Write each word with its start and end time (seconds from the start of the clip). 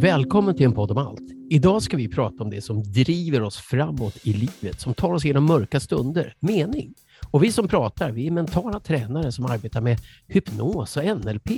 Välkommen 0.00 0.56
till 0.56 0.66
en 0.66 0.72
podd 0.72 0.90
om 0.90 0.98
allt. 0.98 1.20
Idag 1.50 1.82
ska 1.82 1.96
vi 1.96 2.08
prata 2.08 2.44
om 2.44 2.50
det 2.50 2.60
som 2.60 2.82
driver 2.82 3.42
oss 3.42 3.56
framåt 3.56 4.18
i 4.22 4.32
livet, 4.32 4.80
som 4.80 4.94
tar 4.94 5.12
oss 5.12 5.24
genom 5.24 5.44
mörka 5.44 5.80
stunder, 5.80 6.34
mening. 6.40 6.94
Och 7.30 7.44
vi 7.44 7.52
som 7.52 7.68
pratar, 7.68 8.10
vi 8.10 8.26
är 8.26 8.30
mentala 8.30 8.80
tränare 8.80 9.32
som 9.32 9.46
arbetar 9.46 9.80
med 9.80 9.98
hypnos 10.26 10.96
och 10.96 11.04
NLP 11.04 11.50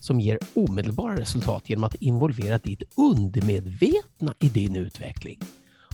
som 0.00 0.20
ger 0.20 0.38
omedelbara 0.54 1.20
resultat 1.20 1.70
genom 1.70 1.84
att 1.84 1.94
involvera 1.94 2.58
ditt 2.58 2.82
undermedvetna 2.96 4.34
i 4.38 4.48
din 4.48 4.76
utveckling. 4.76 5.38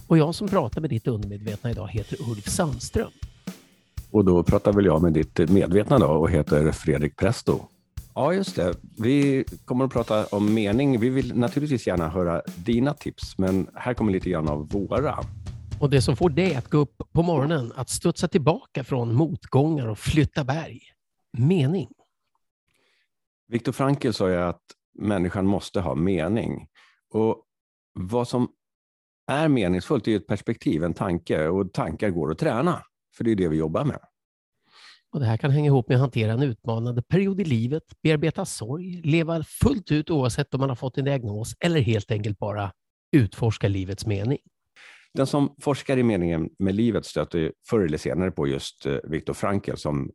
Och 0.06 0.18
jag 0.18 0.34
som 0.34 0.48
pratar 0.48 0.80
med 0.80 0.90
ditt 0.90 1.06
undermedvetna 1.06 1.70
idag 1.70 1.88
heter 1.88 2.18
Ulf 2.30 2.48
Sandström. 2.48 3.10
Och 4.16 4.24
då 4.24 4.42
pratar 4.42 4.72
väl 4.72 4.84
jag 4.84 5.02
med 5.02 5.12
ditt 5.12 5.38
medvetna 5.50 5.98
då 5.98 6.06
och 6.06 6.30
heter 6.30 6.72
Fredrik 6.72 7.16
Presto. 7.16 7.60
Ja, 8.14 8.32
just 8.32 8.56
det. 8.56 8.74
Vi 8.98 9.44
kommer 9.64 9.84
att 9.84 9.92
prata 9.92 10.26
om 10.26 10.54
mening. 10.54 11.00
Vi 11.00 11.08
vill 11.08 11.38
naturligtvis 11.38 11.86
gärna 11.86 12.08
höra 12.08 12.42
dina 12.56 12.94
tips, 12.94 13.38
men 13.38 13.70
här 13.74 13.94
kommer 13.94 14.12
lite 14.12 14.30
grann 14.30 14.48
av 14.48 14.68
våra. 14.68 15.18
Och 15.80 15.90
det 15.90 16.02
som 16.02 16.16
får 16.16 16.30
dig 16.30 16.54
att 16.54 16.70
gå 16.70 16.78
upp 16.78 17.02
på 17.12 17.22
morgonen, 17.22 17.72
att 17.76 17.90
studsa 17.90 18.28
tillbaka 18.28 18.84
från 18.84 19.14
motgångar 19.14 19.88
och 19.88 19.98
flytta 19.98 20.44
berg. 20.44 20.80
Mening. 21.38 21.88
Viktor 23.48 23.72
Frankl 23.72 24.10
sa 24.10 24.30
ju 24.30 24.36
att 24.36 24.62
människan 24.98 25.46
måste 25.46 25.80
ha 25.80 25.94
mening. 25.94 26.68
Och 27.12 27.42
vad 27.92 28.28
som 28.28 28.48
är 29.26 29.48
meningsfullt 29.48 30.08
är 30.08 30.16
ett 30.16 30.26
perspektiv, 30.26 30.84
en 30.84 30.94
tanke. 30.94 31.48
Och 31.48 31.72
tankar 31.72 32.10
går 32.10 32.30
att 32.30 32.38
träna, 32.38 32.82
för 33.16 33.24
det 33.24 33.30
är 33.30 33.36
det 33.36 33.48
vi 33.48 33.56
jobbar 33.56 33.84
med. 33.84 33.98
Och 35.12 35.20
det 35.20 35.26
här 35.26 35.36
kan 35.36 35.50
hänga 35.50 35.66
ihop 35.66 35.88
med 35.88 35.94
att 35.94 36.00
hantera 36.00 36.32
en 36.32 36.42
utmanande 36.42 37.02
period 37.02 37.40
i 37.40 37.44
livet, 37.44 37.82
bearbeta 38.02 38.44
sorg, 38.44 39.02
leva 39.04 39.44
fullt 39.44 39.92
ut 39.92 40.10
oavsett 40.10 40.54
om 40.54 40.60
man 40.60 40.68
har 40.68 40.76
fått 40.76 40.98
en 40.98 41.04
diagnos 41.04 41.54
eller 41.60 41.80
helt 41.80 42.10
enkelt 42.10 42.38
bara 42.38 42.72
utforska 43.12 43.68
livets 43.68 44.06
mening. 44.06 44.38
Den 45.14 45.26
som 45.26 45.54
forskar 45.60 45.96
i 45.96 46.02
meningen 46.02 46.50
med 46.58 46.74
livet 46.74 47.06
stöter 47.06 47.52
förr 47.68 47.80
eller 47.80 47.98
senare 47.98 48.30
på 48.30 48.46
just 48.46 48.86
eh, 48.86 48.96
Viktor 49.04 49.34
Frankl 49.34 49.74
som 49.76 50.10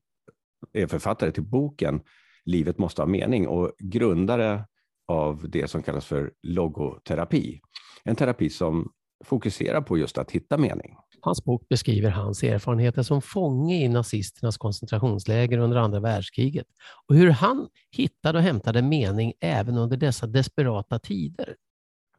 är 0.74 0.88
författare 0.88 1.32
till 1.32 1.44
boken 1.44 2.02
Livet 2.46 2.78
måste 2.78 3.02
ha 3.02 3.08
mening 3.08 3.48
och 3.48 3.72
grundare 3.80 4.66
av 5.08 5.50
det 5.50 5.68
som 5.68 5.84
kallas 5.84 6.06
för 6.06 6.32
logoterapi. 6.44 7.62
En 8.04 8.16
terapi 8.16 8.50
som 8.50 8.92
fokuserar 9.24 9.82
på 9.82 9.98
just 9.98 10.18
att 10.18 10.32
hitta 10.32 10.58
mening. 10.58 10.96
Hans 11.22 11.44
bok 11.44 11.70
beskriver 11.70 12.10
hans 12.10 12.44
erfarenheter 12.44 13.04
som 13.04 13.22
fånge 13.22 13.76
i 13.76 13.88
nazisternas 13.88 14.58
koncentrationsläger 14.58 15.58
under 15.58 15.78
andra 15.78 16.00
världskriget 16.00 16.68
och 17.08 17.16
hur 17.16 17.30
han 17.30 17.68
hittade 17.92 18.38
och 18.38 18.44
hämtade 18.44 18.82
mening 18.82 19.34
även 19.40 19.78
under 19.78 19.98
dessa 19.98 20.28
desperata 20.28 21.00
tider. 21.00 21.56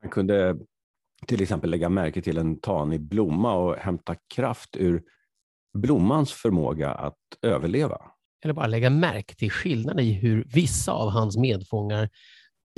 Han 0.01 0.11
kunde 0.11 0.57
till 1.27 1.43
exempel 1.43 1.71
lägga 1.71 1.89
märke 1.89 2.23
till 2.23 2.39
en 2.39 2.61
tanig 2.61 3.01
blomma 3.01 3.55
och 3.55 3.77
hämta 3.77 4.15
kraft 4.35 4.77
ur 4.77 5.03
blommans 5.79 6.33
förmåga 6.33 6.91
att 6.91 7.19
överleva. 7.43 7.99
Eller 8.45 8.55
bara 8.55 8.67
lägga 8.67 8.91
märke 8.91 9.35
till 9.35 9.51
skillnaden 9.51 10.05
i 10.05 10.13
hur 10.13 10.45
vissa 10.55 10.93
av 10.93 11.11
hans 11.11 11.37
medfångar 11.37 12.09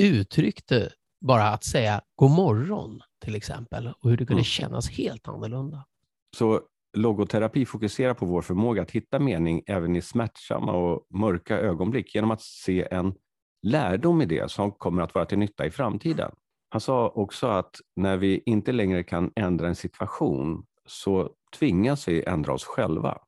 uttryckte 0.03 0.93
bara 1.21 1.49
att 1.49 1.65
säga 1.65 2.01
god 2.15 2.31
morgon 2.31 3.01
till 3.25 3.35
exempel 3.35 3.93
och 4.01 4.11
hur 4.11 4.17
det 4.17 4.27
kunde 4.27 4.41
mm. 4.41 4.45
kännas 4.45 4.91
helt 4.91 5.29
annorlunda. 5.29 5.85
Så 6.35 6.61
logoterapi 6.97 7.67
fokuserar 7.67 8.15
på 8.15 8.27
vår 8.27 8.43
förmåga 8.43 8.83
att 8.83 8.91
hitta 8.91 9.19
mening 9.19 9.63
även 9.67 9.97
i 9.97 10.03
smärtsamma 10.03 10.73
och 10.73 11.07
mörka 11.11 11.59
ögonblick 11.59 12.15
genom 12.15 12.31
att 12.31 12.43
se 12.43 12.89
en 12.91 13.15
lärdom 13.63 14.23
i 14.23 14.27
det 14.27 14.51
som 14.51 14.73
kommer 14.73 15.03
att 15.03 15.15
vara 15.15 15.25
till 15.25 15.39
nytta 15.39 15.67
i 15.67 15.71
framtiden. 15.71 16.31
Han 16.69 16.81
sa 16.81 17.09
också 17.09 17.47
att 17.47 17.77
när 17.97 18.17
vi 18.17 18.43
inte 18.47 18.73
längre 18.73 19.03
kan 19.03 19.33
ändra 19.37 19.69
en 19.69 19.75
situation 19.75 20.65
så 20.87 21.31
tvingas 21.59 22.09
vi 22.09 22.25
ändra 22.25 22.53
oss 22.53 22.65
själva. 22.65 23.19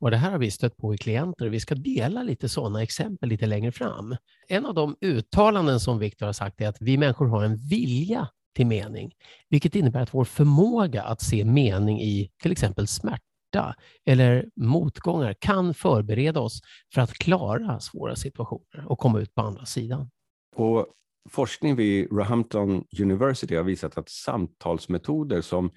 Och 0.00 0.10
Det 0.10 0.16
här 0.16 0.30
har 0.30 0.38
vi 0.38 0.50
stött 0.50 0.76
på 0.76 0.94
i 0.94 0.98
klienter 0.98 1.46
och 1.46 1.52
vi 1.52 1.60
ska 1.60 1.74
dela 1.74 2.22
lite 2.22 2.48
sådana 2.48 2.82
exempel 2.82 3.28
lite 3.28 3.46
längre 3.46 3.72
fram. 3.72 4.16
En 4.48 4.66
av 4.66 4.74
de 4.74 4.96
uttalanden 5.00 5.80
som 5.80 5.98
Viktor 5.98 6.26
har 6.26 6.32
sagt 6.32 6.60
är 6.60 6.68
att 6.68 6.76
vi 6.80 6.98
människor 6.98 7.26
har 7.26 7.44
en 7.44 7.56
vilja 7.56 8.28
till 8.54 8.66
mening, 8.66 9.12
vilket 9.48 9.74
innebär 9.74 10.00
att 10.00 10.14
vår 10.14 10.24
förmåga 10.24 11.02
att 11.02 11.22
se 11.22 11.44
mening 11.44 12.00
i 12.00 12.30
till 12.42 12.52
exempel 12.52 12.86
smärta 12.86 13.74
eller 14.06 14.48
motgångar 14.56 15.34
kan 15.40 15.74
förbereda 15.74 16.40
oss 16.40 16.60
för 16.94 17.00
att 17.00 17.12
klara 17.12 17.80
svåra 17.80 18.16
situationer 18.16 18.86
och 18.86 18.98
komma 18.98 19.20
ut 19.20 19.34
på 19.34 19.42
andra 19.42 19.66
sidan. 19.66 20.10
Och 20.56 20.86
forskning 21.30 21.76
vid 21.76 22.12
Roehampton 22.12 22.84
University 23.00 23.56
har 23.56 23.62
visat 23.62 23.98
att 23.98 24.08
samtalsmetoder 24.08 25.40
som 25.40 25.70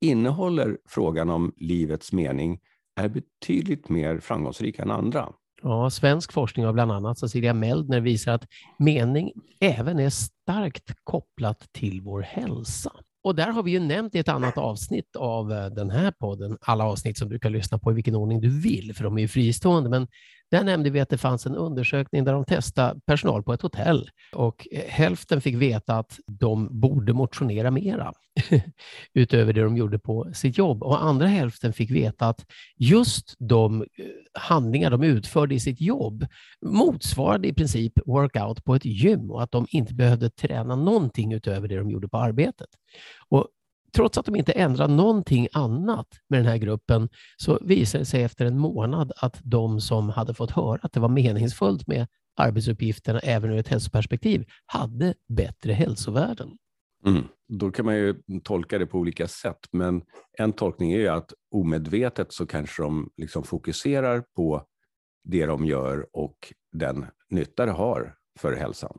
innehåller 0.00 0.78
frågan 0.88 1.30
om 1.30 1.52
livets 1.56 2.12
mening 2.12 2.60
är 3.00 3.08
betydligt 3.08 3.88
mer 3.88 4.18
framgångsrika 4.20 4.82
än 4.82 4.90
andra. 4.90 5.32
Ja, 5.62 5.90
svensk 5.90 6.32
forskning 6.32 6.66
av 6.66 6.74
bland 6.74 6.92
annat 6.92 7.18
Cecilia 7.18 7.54
Meldner 7.54 8.00
visar 8.00 8.32
att 8.32 8.46
mening 8.78 9.32
även 9.60 9.98
är 9.98 10.10
starkt 10.10 10.94
kopplat 11.04 11.66
till 11.72 12.00
vår 12.00 12.20
hälsa. 12.20 12.92
Och 13.24 13.34
där 13.34 13.48
har 13.48 13.62
vi 13.62 13.70
ju 13.70 13.80
nämnt 13.80 14.14
i 14.14 14.18
ett 14.18 14.28
annat 14.28 14.58
avsnitt 14.58 15.16
av 15.16 15.52
eh, 15.52 15.66
den 15.66 15.90
här 15.90 16.10
podden, 16.10 16.58
alla 16.60 16.84
avsnitt 16.84 17.18
som 17.18 17.28
du 17.28 17.38
kan 17.38 17.52
lyssna 17.52 17.78
på 17.78 17.90
i 17.90 17.94
vilken 17.94 18.14
ordning 18.14 18.40
du 18.40 18.60
vill, 18.60 18.94
för 18.94 19.04
de 19.04 19.18
är 19.18 19.22
ju 19.22 19.28
fristående, 19.28 19.90
men 19.90 20.08
där 20.50 20.64
nämnde 20.64 20.90
vi 20.90 21.00
att 21.00 21.08
det 21.08 21.18
fanns 21.18 21.46
en 21.46 21.56
undersökning 21.56 22.24
där 22.24 22.32
de 22.32 22.44
testade 22.44 23.00
personal 23.06 23.42
på 23.42 23.52
ett 23.52 23.62
hotell 23.62 24.10
och 24.32 24.68
eh, 24.70 24.84
hälften 24.88 25.40
fick 25.40 25.54
veta 25.54 25.98
att 25.98 26.18
de 26.26 26.80
borde 26.80 27.12
motionera 27.12 27.70
mera 27.70 28.12
utöver 29.14 29.52
det 29.52 29.62
de 29.62 29.76
gjorde 29.76 29.98
på 29.98 30.30
sitt 30.34 30.58
jobb 30.58 30.82
och 30.82 31.04
andra 31.04 31.26
hälften 31.26 31.72
fick 31.72 31.90
veta 31.90 32.28
att 32.28 32.46
just 32.76 33.34
de 33.38 33.82
eh, 33.82 33.86
handlingar 34.34 34.90
de 34.90 35.02
utförde 35.02 35.54
i 35.54 35.60
sitt 35.60 35.80
jobb 35.80 36.26
motsvarade 36.66 37.48
i 37.48 37.54
princip 37.54 37.92
workout 38.06 38.64
på 38.64 38.74
ett 38.74 38.84
gym 38.84 39.30
och 39.30 39.42
att 39.42 39.52
de 39.52 39.66
inte 39.70 39.94
behövde 39.94 40.30
träna 40.30 40.76
någonting 40.76 41.32
utöver 41.32 41.68
det 41.68 41.76
de 41.76 41.90
gjorde 41.90 42.08
på 42.08 42.18
arbetet. 42.18 42.68
Och 43.28 43.48
trots 43.96 44.18
att 44.18 44.26
de 44.26 44.36
inte 44.36 44.52
ändrar 44.52 44.88
någonting 44.88 45.48
annat 45.52 46.06
med 46.28 46.38
den 46.38 46.46
här 46.46 46.56
gruppen 46.56 47.08
så 47.36 47.58
visade 47.62 48.02
det 48.02 48.06
sig 48.06 48.22
efter 48.22 48.46
en 48.46 48.58
månad 48.58 49.12
att 49.16 49.40
de 49.42 49.80
som 49.80 50.08
hade 50.08 50.34
fått 50.34 50.50
höra 50.50 50.80
att 50.82 50.92
det 50.92 51.00
var 51.00 51.08
meningsfullt 51.08 51.86
med 51.86 52.06
arbetsuppgifterna 52.36 53.18
även 53.18 53.50
ur 53.50 53.58
ett 53.58 53.68
hälsoperspektiv 53.68 54.44
hade 54.66 55.14
bättre 55.28 55.72
hälsovärden. 55.72 56.56
Mm. 57.06 57.24
Då 57.48 57.70
kan 57.70 57.84
man 57.84 57.96
ju 57.96 58.14
tolka 58.44 58.78
det 58.78 58.86
på 58.86 58.98
olika 58.98 59.28
sätt, 59.28 59.58
men 59.72 60.02
en 60.38 60.52
tolkning 60.52 60.92
är 60.92 60.98
ju 60.98 61.08
att 61.08 61.32
omedvetet 61.50 62.32
så 62.32 62.46
kanske 62.46 62.82
de 62.82 63.10
liksom 63.16 63.42
fokuserar 63.42 64.24
på 64.36 64.66
det 65.24 65.46
de 65.46 65.66
gör 65.66 66.06
och 66.12 66.52
den 66.72 67.06
nytta 67.30 67.66
det 67.66 67.72
har 67.72 68.14
för 68.38 68.52
hälsan. 68.52 68.98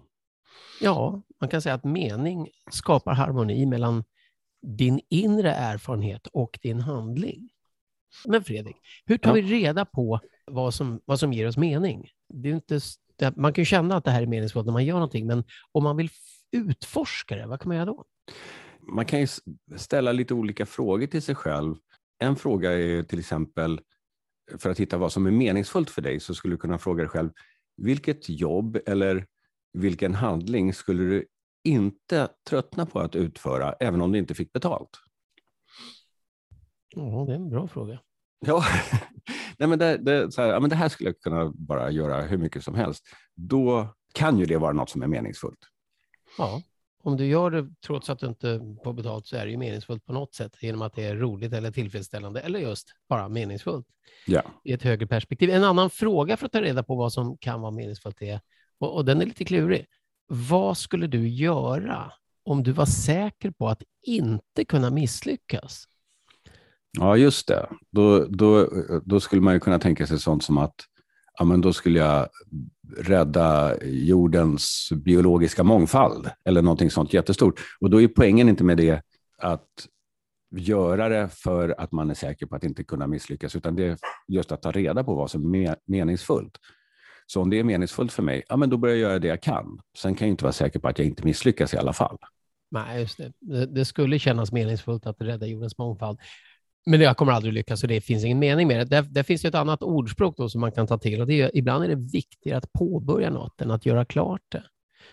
Ja, 0.81 1.21
man 1.41 1.49
kan 1.49 1.61
säga 1.61 1.75
att 1.75 1.83
mening 1.83 2.47
skapar 2.71 3.13
harmoni 3.13 3.65
mellan 3.65 4.03
din 4.61 4.99
inre 5.09 5.51
erfarenhet 5.51 6.27
och 6.27 6.59
din 6.61 6.79
handling. 6.79 7.49
Men 8.25 8.43
Fredrik, 8.43 8.75
hur 9.05 9.17
tar 9.17 9.33
vi 9.33 9.41
reda 9.41 9.85
på 9.85 10.19
vad 10.45 10.73
som, 10.73 11.01
vad 11.05 11.19
som 11.19 11.33
ger 11.33 11.47
oss 11.47 11.57
mening? 11.57 12.09
Det 12.33 12.49
är 12.49 12.53
inte, 12.53 12.79
man 13.35 13.53
kan 13.53 13.61
ju 13.61 13.65
känna 13.65 13.95
att 13.95 14.03
det 14.05 14.11
här 14.11 14.21
är 14.21 14.27
meningsfullt 14.27 14.65
när 14.65 14.73
man 14.73 14.85
gör 14.85 14.93
någonting, 14.93 15.27
men 15.27 15.43
om 15.71 15.83
man 15.83 15.97
vill 15.97 16.09
utforska 16.51 17.35
det, 17.35 17.47
vad 17.47 17.59
kan 17.59 17.67
man 17.67 17.77
göra 17.77 17.85
då? 17.85 18.05
Man 18.81 19.05
kan 19.05 19.19
ju 19.19 19.27
ställa 19.75 20.11
lite 20.11 20.33
olika 20.33 20.65
frågor 20.65 21.07
till 21.07 21.21
sig 21.21 21.35
själv. 21.35 21.75
En 22.19 22.35
fråga 22.35 22.71
är 22.71 23.03
till 23.03 23.19
exempel, 23.19 23.81
för 24.57 24.69
att 24.69 24.79
hitta 24.79 24.97
vad 24.97 25.11
som 25.11 25.25
är 25.25 25.31
meningsfullt 25.31 25.89
för 25.89 26.01
dig, 26.01 26.19
så 26.19 26.35
skulle 26.35 26.53
du 26.53 26.57
kunna 26.57 26.77
fråga 26.77 27.03
dig 27.03 27.09
själv, 27.09 27.29
vilket 27.77 28.29
jobb 28.29 28.77
eller 28.85 29.25
vilken 29.73 30.15
handling 30.15 30.73
skulle 30.73 31.03
du 31.03 31.25
inte 31.63 32.29
tröttna 32.49 32.85
på 32.85 32.99
att 32.99 33.15
utföra, 33.15 33.73
även 33.79 34.01
om 34.01 34.11
du 34.11 34.19
inte 34.19 34.35
fick 34.35 34.53
betalt? 34.53 34.89
Ja, 36.95 37.23
det 37.27 37.31
är 37.31 37.35
en 37.35 37.49
bra 37.49 37.67
fråga. 37.67 37.99
Ja, 38.45 38.63
Nej, 39.57 39.69
men 39.69 39.79
det, 39.79 39.97
det, 39.97 40.31
så 40.31 40.41
här, 40.41 40.49
ja, 40.49 40.59
men 40.59 40.69
det 40.69 40.75
här 40.75 40.89
skulle 40.89 41.09
jag 41.09 41.19
kunna 41.19 41.51
bara 41.55 41.91
göra 41.91 42.21
hur 42.21 42.37
mycket 42.37 42.63
som 42.63 42.75
helst. 42.75 43.07
Då 43.35 43.87
kan 44.13 44.39
ju 44.39 44.45
det 44.45 44.57
vara 44.57 44.73
något 44.73 44.89
som 44.89 45.03
är 45.03 45.07
meningsfullt. 45.07 45.59
Ja, 46.37 46.61
om 47.03 47.17
du 47.17 47.25
gör 47.25 47.51
det 47.51 47.69
trots 47.85 48.09
att 48.09 48.19
du 48.19 48.27
inte 48.27 48.61
får 48.83 48.93
betalt 48.93 49.27
så 49.27 49.35
är 49.35 49.45
det 49.45 49.51
ju 49.51 49.57
meningsfullt 49.57 50.05
på 50.05 50.13
något 50.13 50.33
sätt 50.33 50.57
genom 50.61 50.81
att 50.81 50.95
det 50.95 51.05
är 51.05 51.15
roligt 51.15 51.53
eller 51.53 51.71
tillfredsställande 51.71 52.41
eller 52.41 52.59
just 52.59 52.87
bara 53.09 53.29
meningsfullt 53.29 53.87
ja. 54.27 54.41
i 54.63 54.73
ett 54.73 54.83
högre 54.83 55.07
perspektiv. 55.07 55.49
En 55.49 55.63
annan 55.63 55.89
fråga 55.89 56.37
för 56.37 56.45
att 56.45 56.51
ta 56.51 56.61
reda 56.61 56.83
på 56.83 56.95
vad 56.95 57.13
som 57.13 57.37
kan 57.37 57.61
vara 57.61 57.71
meningsfullt 57.71 58.21
är, 58.21 58.41
och, 58.79 58.95
och 58.95 59.05
den 59.05 59.21
är 59.21 59.25
lite 59.25 59.45
klurig, 59.45 59.85
vad 60.29 60.77
skulle 60.77 61.07
du 61.07 61.27
göra 61.27 62.11
om 62.43 62.63
du 62.63 62.71
var 62.71 62.85
säker 62.85 63.51
på 63.51 63.69
att 63.69 63.83
inte 64.05 64.65
kunna 64.65 64.89
misslyckas? 64.89 65.87
Ja, 66.91 67.17
just 67.17 67.47
det. 67.47 67.69
Då, 67.91 68.25
då, 68.25 68.69
då 69.05 69.19
skulle 69.19 69.41
man 69.41 69.53
ju 69.53 69.59
kunna 69.59 69.79
tänka 69.79 70.07
sig 70.07 70.19
sånt 70.19 70.43
som 70.43 70.57
att 70.57 70.75
ja, 71.37 71.45
men 71.45 71.61
då 71.61 71.73
skulle 71.73 71.99
jag 71.99 72.27
rädda 72.97 73.77
jordens 73.83 74.89
biologiska 74.91 75.63
mångfald 75.63 76.29
eller 76.45 76.61
någonting 76.61 76.91
sånt 76.91 77.13
jättestort. 77.13 77.59
Och 77.79 77.89
då 77.89 78.01
är 78.01 78.07
poängen 78.07 78.49
inte 78.49 78.63
med 78.63 78.77
det 78.77 79.01
att 79.37 79.87
göra 80.55 81.09
det 81.09 81.29
för 81.29 81.75
att 81.77 81.91
man 81.91 82.09
är 82.09 82.13
säker 82.13 82.45
på 82.45 82.55
att 82.55 82.63
inte 82.63 82.83
kunna 82.83 83.07
misslyckas, 83.07 83.55
utan 83.55 83.75
det 83.75 83.85
är 83.85 83.97
just 84.27 84.51
att 84.51 84.61
ta 84.61 84.71
reda 84.71 85.03
på 85.03 85.15
vad 85.15 85.31
som 85.31 85.55
är 85.55 85.75
meningsfullt. 85.85 86.57
Så 87.31 87.41
om 87.41 87.49
det 87.49 87.59
är 87.59 87.63
meningsfullt 87.63 88.11
för 88.11 88.23
mig, 88.23 88.43
ja, 88.49 88.57
men 88.57 88.69
då 88.69 88.77
börjar 88.77 88.95
jag 88.95 89.09
göra 89.09 89.19
det 89.19 89.27
jag 89.27 89.41
kan. 89.41 89.79
Sen 89.97 90.15
kan 90.15 90.27
jag 90.27 90.33
inte 90.33 90.43
vara 90.43 90.53
säker 90.53 90.79
på 90.79 90.87
att 90.87 90.99
jag 90.99 91.07
inte 91.07 91.25
misslyckas 91.25 91.73
i 91.73 91.77
alla 91.77 91.93
fall. 91.93 92.17
Nej, 92.71 92.99
just 92.99 93.17
det. 93.17 93.65
Det 93.65 93.85
skulle 93.85 94.19
kännas 94.19 94.51
meningsfullt 94.51 95.05
att 95.05 95.21
rädda 95.21 95.45
jordens 95.45 95.77
mångfald. 95.77 96.19
Men 96.85 97.01
jag 97.01 97.17
kommer 97.17 97.31
aldrig 97.31 97.53
lyckas 97.53 97.79
så 97.79 97.87
det 97.87 98.01
finns 98.01 98.25
ingen 98.25 98.39
mening 98.39 98.67
med 98.67 98.79
det. 98.79 98.85
Där, 98.85 99.01
där 99.01 99.23
finns 99.23 99.45
ett 99.45 99.55
annat 99.55 99.83
ordspråk 99.83 100.37
då 100.37 100.49
som 100.49 100.61
man 100.61 100.71
kan 100.71 100.87
ta 100.87 100.97
till 100.97 101.21
och 101.21 101.27
det 101.27 101.41
är 101.41 101.57
ibland 101.57 101.83
är 101.83 101.87
det 101.87 101.95
viktigare 101.95 102.57
att 102.57 102.71
påbörja 102.71 103.29
något 103.29 103.61
än 103.61 103.71
att 103.71 103.85
göra 103.85 104.05
klart 104.05 104.41
det. 104.49 104.63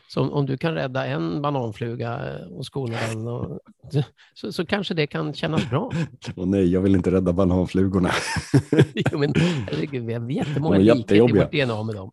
Så 0.09 0.21
om, 0.21 0.33
om 0.33 0.47
du 0.47 0.57
kan 0.57 0.75
rädda 0.75 1.07
en 1.07 1.43
bananfluga 1.43 2.39
och 2.51 2.67
skona 2.67 2.97
den, 3.09 3.29
och, 3.29 3.61
så, 4.35 4.53
så 4.53 4.67
kanske 4.67 4.95
det 4.95 5.07
kan 5.07 5.35
kännas 5.35 5.71
bra. 5.71 5.93
Åh 6.37 6.47
nej, 6.47 6.73
jag 6.73 6.81
vill 6.81 6.95
inte 6.95 7.11
rädda 7.11 7.33
bananflugorna. 7.33 8.11
jo, 8.95 9.19
men 9.19 9.35
herregud, 9.37 10.07
vi 10.07 10.15
har 10.15 10.31
jättemånga 10.31 10.79
likheter 10.79 11.17
i 11.17 11.21
vårt 11.21 11.53
DNA 11.53 11.83
med 11.83 11.95
dem. 11.95 12.11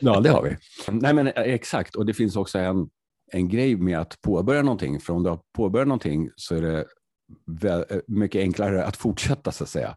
ja, 0.00 0.20
det 0.20 0.28
har 0.28 0.42
vi. 0.42 0.56
Nej, 0.90 1.14
men 1.14 1.26
exakt, 1.26 1.94
och 1.94 2.06
det 2.06 2.14
finns 2.14 2.36
också 2.36 2.58
en, 2.58 2.88
en 3.32 3.48
grej 3.48 3.76
med 3.76 3.98
att 3.98 4.20
påbörja 4.22 4.62
någonting, 4.62 5.00
för 5.00 5.12
om 5.12 5.22
du 5.22 5.30
har 5.30 5.40
påbörjat 5.56 5.88
någonting 5.88 6.30
så 6.36 6.54
är 6.54 6.62
det 6.62 6.84
mycket 8.06 8.40
enklare 8.40 8.84
att 8.84 8.96
fortsätta 8.96 9.52
så 9.52 9.64
att 9.64 9.70
säga. 9.70 9.96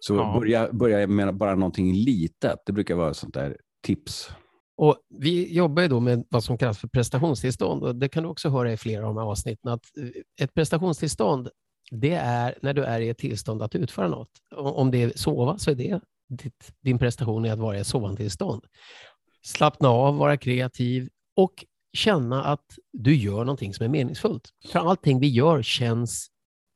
Så 0.00 0.14
ja. 0.14 0.38
börja, 0.38 0.72
börja 0.72 1.06
med 1.06 1.36
bara 1.36 1.54
någonting 1.54 1.94
litet, 1.94 2.58
det 2.66 2.72
brukar 2.72 2.94
vara 2.94 3.10
ett 3.10 3.16
sånt 3.16 3.34
där 3.34 3.56
tips. 3.82 4.30
Och 4.76 4.96
vi 5.08 5.54
jobbar 5.54 5.82
ju 5.82 5.88
då 5.88 6.00
med 6.00 6.24
vad 6.28 6.44
som 6.44 6.58
kallas 6.58 6.78
för 6.78 6.88
prestationstillstånd 6.88 7.82
och 7.82 7.96
det 7.96 8.08
kan 8.08 8.22
du 8.22 8.28
också 8.28 8.48
höra 8.48 8.72
i 8.72 8.76
flera 8.76 9.08
av 9.08 9.14
de 9.14 9.20
här 9.20 9.30
avsnitten 9.30 9.72
att 9.72 9.96
eh, 9.98 10.44
ett 10.44 10.54
prestationstillstånd 10.54 11.48
det 11.90 12.14
är 12.14 12.58
när 12.62 12.74
du 12.74 12.84
är 12.84 13.00
i 13.00 13.08
ett 13.08 13.18
tillstånd 13.18 13.62
att 13.62 13.74
utföra 13.74 14.08
något. 14.08 14.30
Om 14.56 14.90
det 14.90 15.02
är 15.02 15.12
sova 15.16 15.58
så 15.58 15.70
är 15.70 15.74
det 15.74 16.00
ditt, 16.28 16.72
din 16.80 16.98
prestation 16.98 17.44
är 17.44 17.52
att 17.52 17.58
vara 17.58 17.76
i 17.76 17.80
ett 17.80 17.86
sovandetillstånd. 17.86 18.64
Slappna 19.42 19.88
av, 19.88 20.16
vara 20.16 20.36
kreativ 20.36 21.08
och 21.36 21.64
känna 21.92 22.44
att 22.44 22.78
du 22.92 23.16
gör 23.16 23.44
någonting 23.44 23.74
som 23.74 23.84
är 23.84 23.88
meningsfullt. 23.88 24.48
För 24.72 24.78
allting 24.78 25.20
vi 25.20 25.28
gör 25.28 25.62
känns 25.62 26.28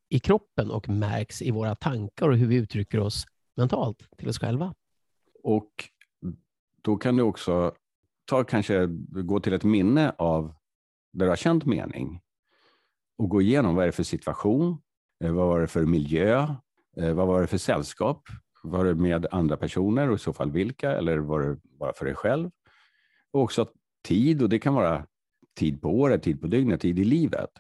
i 0.09 0.19
kroppen 0.19 0.71
och 0.71 0.89
märks 0.89 1.43
i 1.43 1.51
våra 1.51 1.75
tankar 1.75 2.29
och 2.29 2.37
hur 2.37 2.47
vi 2.47 2.57
uttrycker 2.57 3.01
oss 3.01 3.25
mentalt 3.57 3.99
till 4.19 4.29
oss 4.29 4.39
själva. 4.39 4.75
Och 5.43 5.71
då 6.83 6.97
kan 6.97 7.17
du 7.17 7.23
också 7.23 7.75
ta 8.27 8.45
kanske 8.45 8.87
gå 9.09 9.41
till 9.41 9.53
ett 9.53 9.65
minne 9.65 10.15
av 10.19 10.55
där 11.13 11.27
du 11.27 11.31
har 11.31 11.37
känt 11.37 11.65
mening 11.65 12.21
och 13.19 13.29
gå 13.29 13.43
igenom 13.43 13.75
vad 13.75 13.83
är 13.83 13.87
det 13.87 13.93
för 13.93 14.03
situation, 14.03 14.79
eh, 15.25 15.33
vad 15.33 15.47
var 15.47 15.61
det 15.61 15.67
för 15.67 15.87
miljö, 15.87 16.47
eh, 16.97 17.15
vad 17.15 17.27
var 17.27 17.41
det 17.41 17.47
för 17.47 17.59
sällskap, 17.59 18.23
var 18.63 18.85
det 18.85 18.95
med 18.95 19.27
andra 19.31 19.57
personer 19.57 20.11
och 20.11 20.17
i 20.17 20.19
så 20.19 20.33
fall 20.33 20.51
vilka, 20.51 20.93
eller 20.93 21.19
var 21.19 21.41
det 21.41 21.57
bara 21.79 21.93
för 21.93 22.05
dig 22.05 22.15
själv? 22.15 22.51
Och 23.33 23.43
också 23.43 23.69
tid, 24.05 24.43
och 24.43 24.49
det 24.49 24.59
kan 24.59 24.75
vara 24.75 25.07
tid 25.59 25.83
på 25.83 25.89
året, 25.89 26.23
tid 26.23 26.41
på 26.41 26.47
dygnet, 26.47 26.81
tid 26.81 26.99
i 26.99 27.05
livet. 27.05 27.51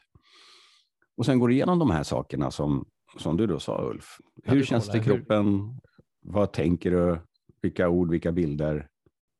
Och 1.17 1.27
sen 1.27 1.39
går 1.39 1.49
du 1.49 1.55
igenom 1.55 1.79
de 1.79 1.91
här 1.91 2.03
sakerna 2.03 2.51
som, 2.51 2.89
som 3.19 3.37
du 3.37 3.47
då 3.47 3.61
sa 3.61 3.91
Ulf. 3.91 4.19
Hur 4.45 4.65
känns 4.65 4.89
det 4.89 4.99
i 4.99 5.03
kroppen? 5.03 5.79
Vad 6.21 6.53
tänker 6.53 6.91
du? 6.91 7.19
Vilka 7.63 7.89
ord, 7.89 8.11
vilka 8.11 8.33
bilder 8.33 8.89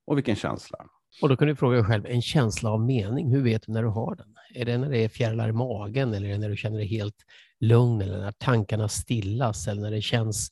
och 0.07 0.17
vilken 0.17 0.37
känsla? 0.37 0.87
Och 1.23 1.29
då 1.29 1.37
kan 1.37 1.49
du 1.49 1.57
fråga 1.57 1.77
dig 1.77 1.85
själv, 1.85 2.07
en 2.07 2.23
känsla 2.23 2.71
av 2.71 2.81
mening, 2.81 3.31
hur 3.31 3.43
vet 3.43 3.67
du 3.67 3.73
när 3.73 3.83
du 3.83 3.89
har 3.89 4.15
den? 4.15 4.35
Är 4.55 4.65
det 4.65 4.79
när 4.79 4.91
det 4.91 4.99
är 4.99 5.09
fjärilar 5.09 5.49
i 5.49 5.53
magen 5.53 6.15
eller 6.15 6.29
är 6.29 6.33
det 6.33 6.39
när 6.39 6.49
du 6.49 6.57
känner 6.57 6.79
dig 6.79 6.87
helt 6.87 7.25
lugn 7.61 8.03
eller 8.03 8.19
när 8.19 8.33
tankarna 8.33 8.89
stillas 8.89 9.69
eller 9.69 9.83
när 9.83 9.91
det 9.91 10.03
känns 10.03 10.51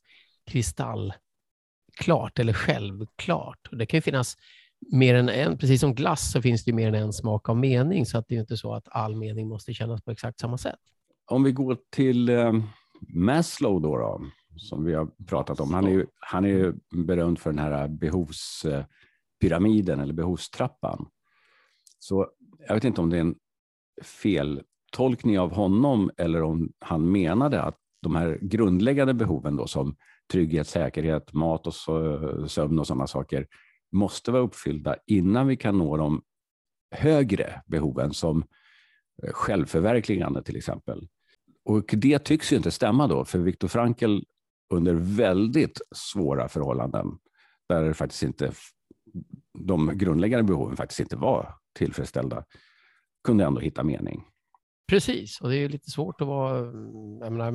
kristallklart 0.51 2.39
eller 2.39 2.53
självklart? 2.53 3.69
Och 3.71 3.77
det 3.77 3.87
kan 3.87 3.99
ju 3.99 4.03
finnas 4.03 4.37
mer 4.93 5.15
än 5.15 5.29
en, 5.29 5.59
precis 5.59 5.81
som 5.81 5.95
glass 5.95 6.33
så 6.33 6.43
finns 6.43 6.65
det 6.65 6.73
mer 6.73 6.89
än 6.89 6.95
en 6.95 7.13
smak 7.13 7.49
av 7.49 7.57
mening, 7.57 8.07
så 8.07 8.19
att 8.19 8.29
det 8.29 8.35
är 8.37 8.41
inte 8.41 8.57
så 8.57 8.75
att 8.75 8.89
all 8.91 9.17
mening 9.17 9.49
måste 9.49 9.75
kännas 9.75 10.03
på 10.03 10.11
exakt 10.11 10.41
samma 10.41 10.59
sätt. 10.59 10.79
Om 11.27 11.43
vi 11.43 11.53
går 11.53 11.79
till 11.91 12.29
eh, 12.29 12.53
Maslow 13.15 13.83
då, 13.83 13.97
då, 13.97 14.21
som 14.57 14.85
vi 14.85 14.95
har 14.95 15.09
pratat 15.27 15.61
om. 15.61 15.75
Han 15.75 15.87
är 15.87 15.91
ju, 15.91 16.07
han 16.21 16.45
är 16.45 16.49
ju 16.49 16.75
berömd 17.07 17.39
för 17.39 17.51
den 17.51 17.59
här 17.59 17.89
behovs... 17.89 18.65
Eh, 18.65 18.85
pyramiden 19.45 20.01
eller 20.01 20.15
behovstrappan. 20.15 21.07
Så 21.99 22.29
jag 22.69 22.75
vet 22.75 22.85
inte 22.85 23.01
om 23.01 23.11
det 23.11 23.17
är 23.17 23.21
en 23.21 23.35
feltolkning 24.03 25.39
av 25.39 25.53
honom 25.55 26.11
eller 26.17 26.43
om 26.43 26.73
han 26.79 27.13
menade 27.13 27.63
att 27.63 27.79
de 28.03 28.17
här 28.17 28.39
grundläggande 28.43 29.15
behoven 29.15 29.57
då 29.57 29.67
som 29.67 29.97
trygghet, 30.33 30.69
säkerhet, 30.69 31.33
mat 31.33 31.67
och 31.67 31.75
sömn 32.51 32.79
och 32.79 32.87
sådana 32.87 33.07
saker 33.07 33.47
måste 33.93 34.33
vara 34.33 34.43
uppfyllda 34.43 34.97
innan 35.07 35.47
vi 35.47 35.57
kan 35.57 35.79
nå 35.79 35.97
de 35.97 36.23
högre 36.91 37.63
behoven 37.67 38.15
som 38.15 38.45
självförverkligande 39.33 40.43
till 40.43 40.57
exempel. 40.57 41.09
Och 41.65 41.95
det 41.97 42.19
tycks 42.19 42.53
ju 42.53 42.57
inte 42.57 42.71
stämma 42.71 43.07
då, 43.07 43.25
för 43.25 43.39
Viktor 43.39 43.69
Frankl 43.69 44.19
under 44.75 44.95
väldigt 44.95 45.81
svåra 45.95 46.49
förhållanden, 46.49 47.07
där 47.69 47.85
det 47.85 47.95
faktiskt 47.95 48.23
inte 48.23 48.53
de 49.59 49.99
grundläggande 49.99 50.45
behoven 50.45 50.77
faktiskt 50.77 51.01
inte 51.01 51.17
var 51.17 51.55
tillfredsställda, 51.79 52.45
kunde 53.25 53.45
ändå 53.45 53.61
hitta 53.61 53.83
mening. 53.83 54.25
Precis, 54.89 55.41
och 55.41 55.51
det 55.51 55.57
är 55.57 55.69
lite 55.69 55.91
svårt 55.91 56.21
att 56.21 56.27
vara... 56.27 56.63
Menar, 57.31 57.51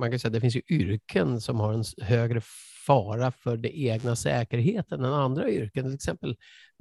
man 0.00 0.10
kan 0.10 0.18
säga 0.18 0.28
att 0.28 0.32
det 0.32 0.40
finns 0.40 0.56
ju 0.56 0.62
yrken 0.68 1.40
som 1.40 1.60
har 1.60 1.72
en 1.72 1.84
högre 2.02 2.40
fara 2.86 3.30
för 3.30 3.56
den 3.56 3.72
egna 3.74 4.16
säkerheten 4.16 5.04
än 5.04 5.12
andra 5.12 5.50
yrken, 5.50 5.84
till 5.84 5.94
exempel 5.94 6.36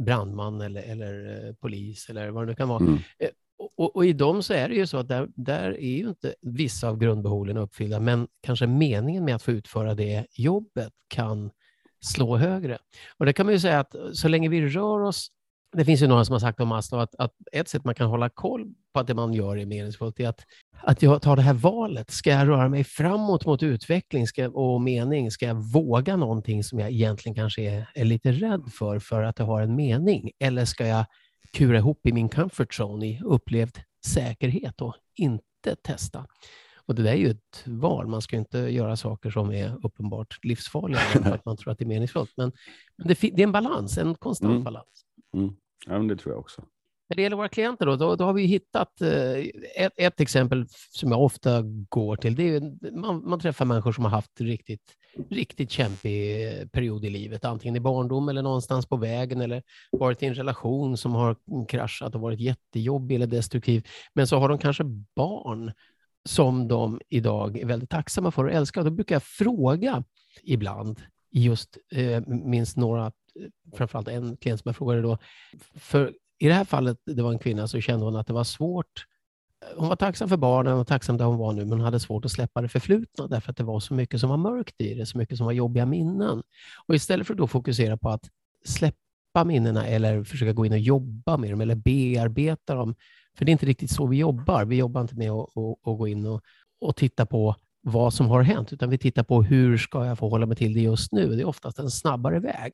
brandman 0.05 0.61
eller, 0.61 0.81
eller 0.81 1.45
eh, 1.47 1.53
polis 1.53 2.09
eller 2.09 2.29
vad 2.29 2.43
det 2.43 2.47
nu 2.47 2.55
kan 2.55 2.69
vara. 2.69 2.83
Mm. 2.83 2.93
Eh, 2.93 3.29
och, 3.77 3.95
och, 3.95 4.05
i 4.05 4.13
dem 4.13 4.43
så 4.43 4.53
är 4.53 4.69
det 4.69 4.75
ju 4.75 4.87
så 4.87 4.97
att 4.97 5.07
där, 5.07 5.27
där 5.35 5.71
är 5.71 5.97
ju 5.97 6.09
inte 6.09 6.35
vissa 6.41 6.89
av 6.89 6.97
grundbehoven 6.97 7.57
uppfyllda, 7.57 7.99
men 7.99 8.27
kanske 8.41 8.67
meningen 8.67 9.25
med 9.25 9.35
att 9.35 9.43
få 9.43 9.51
utföra 9.51 9.95
det 9.95 10.25
jobbet 10.31 10.93
kan 11.07 11.51
slå 12.01 12.37
högre. 12.37 12.77
Och 13.17 13.25
det 13.25 13.33
kan 13.33 13.45
man 13.45 13.53
ju 13.53 13.59
säga 13.59 13.79
att 13.79 13.95
eh, 13.95 14.01
så 14.13 14.27
länge 14.27 14.49
vi 14.49 14.67
rör 14.67 15.01
oss 15.01 15.31
det 15.71 15.85
finns 15.85 16.01
ju 16.01 16.07
några 16.07 16.25
som 16.25 16.33
har 16.33 16.39
sagt 16.39 16.59
om 16.59 16.67
Maslow 16.67 17.01
att, 17.01 17.15
att 17.15 17.33
ett 17.51 17.69
sätt 17.69 17.83
man 17.83 17.95
kan 17.95 18.09
hålla 18.09 18.29
koll 18.29 18.73
på 18.93 18.99
att 18.99 19.07
det 19.07 19.13
man 19.13 19.33
gör 19.33 19.57
är 19.57 19.65
meningsfullt 19.65 20.19
är 20.19 20.27
att, 20.27 20.45
att 20.81 21.01
jag 21.01 21.21
tar 21.21 21.35
det 21.35 21.41
här 21.41 21.53
valet. 21.53 22.11
Ska 22.11 22.29
jag 22.29 22.47
röra 22.47 22.69
mig 22.69 22.83
framåt 22.83 23.45
mot 23.45 23.63
utveckling 23.63 24.27
ska, 24.27 24.49
och 24.49 24.81
mening? 24.81 25.31
Ska 25.31 25.45
jag 25.45 25.71
våga 25.73 26.15
någonting 26.15 26.63
som 26.63 26.79
jag 26.79 26.91
egentligen 26.91 27.35
kanske 27.35 27.61
är, 27.61 27.89
är 27.95 28.05
lite 28.05 28.31
rädd 28.31 28.63
för, 28.73 28.99
för 28.99 29.23
att 29.23 29.35
det 29.35 29.43
har 29.43 29.61
en 29.61 29.75
mening? 29.75 30.31
Eller 30.39 30.65
ska 30.65 30.87
jag 30.87 31.05
kura 31.53 31.77
ihop 31.77 32.07
i 32.07 32.13
min 32.13 32.29
comfort 32.29 32.79
zone 32.79 33.07
i 33.07 33.21
upplevd 33.25 33.79
säkerhet 34.05 34.81
och 34.81 34.95
inte 35.15 35.75
testa? 35.83 36.25
Och 36.87 36.95
det 36.95 37.03
där 37.03 37.11
är 37.11 37.15
ju 37.15 37.29
ett 37.29 37.63
val. 37.65 38.07
Man 38.07 38.21
ska 38.21 38.37
inte 38.37 38.57
göra 38.57 38.95
saker 38.95 39.29
som 39.29 39.51
är 39.51 39.85
uppenbart 39.85 40.39
livsfarliga 40.43 40.99
för 40.99 41.31
att 41.31 41.45
man 41.45 41.57
tror 41.57 41.71
att 41.71 41.77
det 41.77 41.83
är 41.83 41.87
meningsfullt. 41.87 42.33
Men, 42.37 42.51
men 42.97 43.07
det, 43.07 43.21
det, 43.21 43.41
är 43.41 43.43
en 43.43 43.51
balans, 43.51 43.97
en 43.97 44.15
konstant 44.15 44.51
mm. 44.51 44.63
balans. 44.63 45.05
Mm. 45.33 45.55
Ja, 45.87 45.97
men 45.97 46.07
det 46.07 46.15
tror 46.15 46.33
jag 46.33 46.39
också. 46.39 46.63
När 47.09 47.15
det 47.15 47.21
gäller 47.21 47.37
våra 47.37 47.49
klienter 47.49 47.85
då, 47.85 47.95
då, 47.95 48.15
då 48.15 48.25
har 48.25 48.33
vi 48.33 48.45
hittat 48.45 49.01
eh, 49.01 49.37
ett, 49.75 49.93
ett, 49.95 50.19
exempel 50.19 50.65
som 50.91 51.11
jag 51.11 51.23
ofta 51.23 51.61
går 51.89 52.15
till. 52.15 52.35
Det 52.35 52.55
är 52.55 52.91
man, 52.91 53.29
man 53.29 53.39
träffar 53.39 53.65
människor 53.65 53.91
som 53.91 54.03
har 54.03 54.11
haft 54.11 54.41
riktigt, 54.41 54.93
riktigt 55.29 55.71
kämpig 55.71 56.71
period 56.71 57.05
i 57.05 57.09
livet, 57.09 57.45
antingen 57.45 57.75
i 57.75 57.79
barndom 57.79 58.29
eller 58.29 58.41
någonstans 58.41 58.85
på 58.85 58.97
vägen 58.97 59.41
eller 59.41 59.63
varit 59.91 60.23
i 60.23 60.25
en 60.25 60.33
relation 60.33 60.97
som 60.97 61.15
har 61.15 61.35
kraschat 61.67 62.15
och 62.15 62.21
varit 62.21 62.39
jättejobbig 62.39 63.15
eller 63.15 63.27
destruktiv. 63.27 63.87
Men 64.13 64.27
så 64.27 64.37
har 64.37 64.49
de 64.49 64.57
kanske 64.57 64.83
barn 65.15 65.71
som 66.27 66.67
de 66.67 66.99
idag 67.09 67.57
är 67.57 67.65
väldigt 67.65 67.89
tacksamma 67.89 68.31
för 68.31 68.43
och 68.43 68.51
älskar. 68.51 68.83
Då 68.83 68.89
brukar 68.89 69.15
jag 69.15 69.23
fråga 69.23 70.03
ibland, 70.43 71.01
just 71.31 71.77
eh, 71.91 72.21
minst 72.27 72.77
några 72.77 73.05
eh, 73.05 73.11
framförallt 73.77 74.07
en 74.07 74.37
klient 74.37 74.61
som 74.61 74.69
jag 74.69 74.75
frågade 74.75 75.01
då. 75.01 75.17
För 75.75 76.13
i 76.39 76.47
det 76.47 76.53
här 76.53 76.65
fallet, 76.65 76.97
det 77.05 77.23
var 77.23 77.31
en 77.31 77.39
kvinna, 77.39 77.67
så 77.67 77.81
kände 77.81 78.05
hon 78.05 78.15
att 78.15 78.27
det 78.27 78.33
var 78.33 78.43
svårt. 78.43 79.05
Hon 79.75 79.89
var 79.89 79.95
tacksam 79.95 80.29
för 80.29 80.37
barnen 80.37 80.73
och 80.73 80.87
tacksam 80.87 81.17
där 81.17 81.25
hon 81.25 81.37
var 81.37 81.53
nu, 81.53 81.61
men 81.65 81.71
hon 81.71 81.81
hade 81.81 81.99
svårt 81.99 82.25
att 82.25 82.31
släppa 82.31 82.61
det 82.61 82.69
förflutna 82.69 83.27
därför 83.27 83.51
att 83.51 83.57
det 83.57 83.63
var 83.63 83.79
så 83.79 83.93
mycket 83.93 84.19
som 84.19 84.29
var 84.29 84.37
mörkt 84.37 84.81
i 84.81 84.93
det, 84.93 85.05
så 85.05 85.17
mycket 85.17 85.37
som 85.37 85.45
var 85.45 85.53
jobbiga 85.53 85.85
minnen. 85.85 86.43
Och 86.87 86.95
istället 86.95 87.27
för 87.27 87.33
att 87.33 87.37
då 87.37 87.47
fokusera 87.47 87.97
på 87.97 88.09
att 88.09 88.29
släppa 88.65 88.97
minnena 89.43 89.87
eller 89.87 90.23
försöka 90.23 90.53
gå 90.53 90.65
in 90.65 90.71
och 90.71 90.79
jobba 90.79 91.37
med 91.37 91.49
dem 91.49 91.61
eller 91.61 91.75
bearbeta 91.75 92.75
dem, 92.75 92.95
för 93.37 93.45
det 93.45 93.49
är 93.49 93.53
inte 93.53 93.65
riktigt 93.65 93.91
så 93.91 94.07
vi 94.07 94.17
jobbar. 94.17 94.65
Vi 94.65 94.75
jobbar 94.75 95.01
inte 95.01 95.15
med 95.15 95.31
att, 95.31 95.57
att, 95.57 95.87
att 95.87 95.97
gå 95.97 96.07
in 96.07 96.25
och, 96.25 96.41
och 96.81 96.95
titta 96.95 97.25
på 97.25 97.55
vad 97.81 98.13
som 98.13 98.27
har 98.27 98.41
hänt, 98.41 98.73
utan 98.73 98.89
vi 98.89 98.97
tittar 98.97 99.23
på 99.23 99.43
hur 99.43 99.77
ska 99.77 100.05
jag 100.05 100.19
förhålla 100.19 100.45
mig 100.45 100.57
till 100.57 100.73
det 100.73 100.79
just 100.79 101.11
nu. 101.11 101.35
Det 101.35 101.41
är 101.41 101.47
oftast 101.47 101.79
en 101.79 101.91
snabbare 101.91 102.39
väg. 102.39 102.73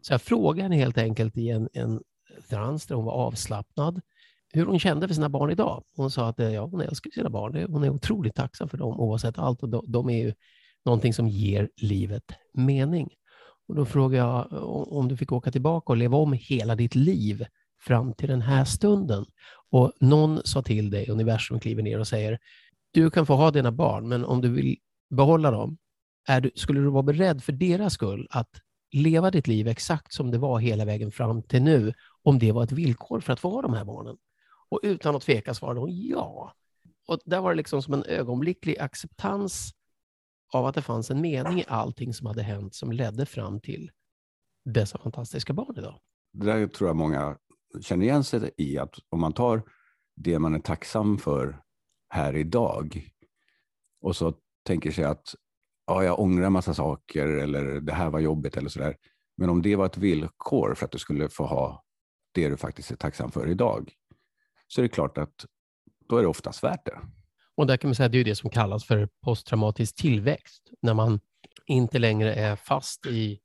Så 0.00 0.12
jag 0.12 0.22
frågade 0.22 0.62
henne 0.62 0.76
helt 0.76 0.98
enkelt 0.98 1.36
i 1.36 1.48
en, 1.50 1.68
en 1.72 2.00
trans 2.48 2.86
där 2.86 2.94
hon 2.94 3.04
var 3.04 3.12
avslappnad, 3.12 4.00
hur 4.52 4.66
hon 4.66 4.78
kände 4.78 5.08
för 5.08 5.14
sina 5.14 5.28
barn 5.28 5.50
idag. 5.50 5.84
Hon 5.96 6.10
sa 6.10 6.28
att 6.28 6.38
ja, 6.38 6.66
hon 6.66 6.80
älskar 6.80 7.10
sina 7.10 7.30
barn. 7.30 7.66
Hon 7.72 7.84
är 7.84 7.90
otroligt 7.90 8.34
tacksam 8.34 8.68
för 8.68 8.78
dem 8.78 9.00
oavsett 9.00 9.38
allt. 9.38 9.62
Och 9.62 9.68
de, 9.68 9.84
de 9.88 10.10
är 10.10 10.24
ju 10.24 10.34
någonting 10.84 11.14
som 11.14 11.28
ger 11.28 11.68
livet 11.76 12.32
mening. 12.54 13.10
Och 13.68 13.74
då 13.74 13.84
frågade 13.84 14.16
jag 14.16 14.52
om 14.92 15.08
du 15.08 15.16
fick 15.16 15.32
åka 15.32 15.50
tillbaka 15.50 15.92
och 15.92 15.96
leva 15.96 16.16
om 16.16 16.32
hela 16.32 16.76
ditt 16.76 16.94
liv 16.94 17.46
fram 17.80 18.12
till 18.12 18.28
den 18.28 18.42
här 18.42 18.64
stunden. 18.64 19.24
Och 19.70 19.92
någon 20.00 20.40
sa 20.44 20.62
till 20.62 20.90
dig, 20.90 21.08
universum 21.08 21.60
kliver 21.60 21.82
ner 21.82 21.98
och 21.98 22.08
säger, 22.08 22.38
du 22.90 23.10
kan 23.10 23.26
få 23.26 23.34
ha 23.34 23.50
dina 23.50 23.72
barn, 23.72 24.08
men 24.08 24.24
om 24.24 24.40
du 24.40 24.48
vill 24.48 24.76
behålla 25.10 25.50
dem, 25.50 25.78
du, 26.42 26.50
skulle 26.54 26.80
du 26.80 26.88
vara 26.88 27.02
beredd 27.02 27.42
för 27.42 27.52
deras 27.52 27.92
skull 27.92 28.26
att 28.30 28.50
leva 28.92 29.30
ditt 29.30 29.46
liv 29.46 29.68
exakt 29.68 30.14
som 30.14 30.30
det 30.30 30.38
var 30.38 30.58
hela 30.58 30.84
vägen 30.84 31.12
fram 31.12 31.42
till 31.42 31.62
nu, 31.62 31.92
om 32.22 32.38
det 32.38 32.52
var 32.52 32.64
ett 32.64 32.72
villkor 32.72 33.20
för 33.20 33.32
att 33.32 33.40
få 33.40 33.50
ha 33.50 33.62
de 33.62 33.72
här 33.72 33.84
barnen? 33.84 34.16
Och 34.68 34.80
utan 34.82 35.16
att 35.16 35.22
tveka 35.22 35.54
svarade 35.54 35.80
hon 35.80 36.06
ja. 36.06 36.54
Och 37.08 37.18
där 37.24 37.40
var 37.40 37.50
det 37.50 37.56
liksom 37.56 37.82
som 37.82 37.94
en 37.94 38.04
ögonblicklig 38.04 38.78
acceptans 38.78 39.72
av 40.52 40.66
att 40.66 40.74
det 40.74 40.82
fanns 40.82 41.10
en 41.10 41.20
mening 41.20 41.60
i 41.60 41.64
allting 41.68 42.14
som 42.14 42.26
hade 42.26 42.42
hänt 42.42 42.74
som 42.74 42.92
ledde 42.92 43.26
fram 43.26 43.60
till 43.60 43.90
dessa 44.64 44.98
fantastiska 44.98 45.52
barn 45.52 45.74
idag. 45.78 46.00
Det 46.32 46.46
där 46.46 46.66
tror 46.66 46.88
jag 46.88 46.96
många 46.96 47.38
känner 47.80 48.04
igen 48.04 48.24
sig 48.24 48.50
i, 48.56 48.78
att 48.78 48.94
om 49.08 49.20
man 49.20 49.32
tar 49.32 49.62
det 50.16 50.38
man 50.38 50.54
är 50.54 50.58
tacksam 50.58 51.18
för 51.18 51.62
här 52.08 52.36
idag 52.36 53.10
och 54.00 54.16
så 54.16 54.34
tänker 54.66 54.90
sig 54.90 55.04
att 55.04 55.34
ja, 55.86 56.04
jag 56.04 56.20
ångrar 56.20 56.46
en 56.46 56.52
massa 56.52 56.74
saker 56.74 57.28
eller 57.28 57.80
det 57.80 57.92
här 57.92 58.10
var 58.10 58.20
jobbigt 58.20 58.56
eller 58.56 58.68
sådär. 58.68 58.96
Men 59.36 59.50
om 59.50 59.62
det 59.62 59.76
var 59.76 59.86
ett 59.86 59.96
villkor 59.96 60.74
för 60.74 60.84
att 60.84 60.92
du 60.92 60.98
skulle 60.98 61.28
få 61.28 61.44
ha 61.46 61.84
det 62.32 62.48
du 62.48 62.56
faktiskt 62.56 62.90
är 62.90 62.96
tacksam 62.96 63.30
för 63.30 63.48
idag, 63.48 63.92
så 64.68 64.80
är 64.80 64.82
det 64.82 64.88
klart 64.88 65.18
att 65.18 65.46
då 66.08 66.16
är 66.16 66.22
det 66.22 66.28
oftast 66.28 66.64
värt 66.64 66.86
det. 66.86 66.98
Och 67.62 67.68
där 67.68 67.76
kan 67.76 67.88
man 67.88 67.94
säga 67.94 68.06
att 68.06 68.12
det 68.12 68.18
är 68.18 68.24
det 68.24 68.36
som 68.36 68.50
kallas 68.50 68.84
för 68.84 69.08
posttraumatisk 69.20 69.96
tillväxt, 69.96 70.70
när 70.80 70.94
man 70.94 71.20
inte 71.66 71.98
längre 71.98 72.34
är 72.34 72.56
fast 72.56 73.06
i 73.06 73.40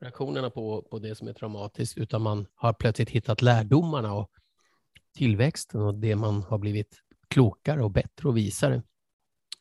reaktionerna 0.00 0.50
på, 0.50 0.82
på 0.90 0.98
det 0.98 1.14
som 1.14 1.28
är 1.28 1.32
traumatiskt, 1.32 1.98
utan 1.98 2.22
man 2.22 2.46
har 2.54 2.72
plötsligt 2.72 3.10
hittat 3.10 3.42
lärdomarna 3.42 4.14
och 4.14 4.30
tillväxten 5.16 5.80
och 5.80 5.94
det 5.94 6.16
man 6.16 6.42
har 6.42 6.58
blivit 6.58 7.02
klokare 7.28 7.82
och 7.82 7.90
bättre 7.90 8.28
och 8.28 8.36
visare 8.36 8.82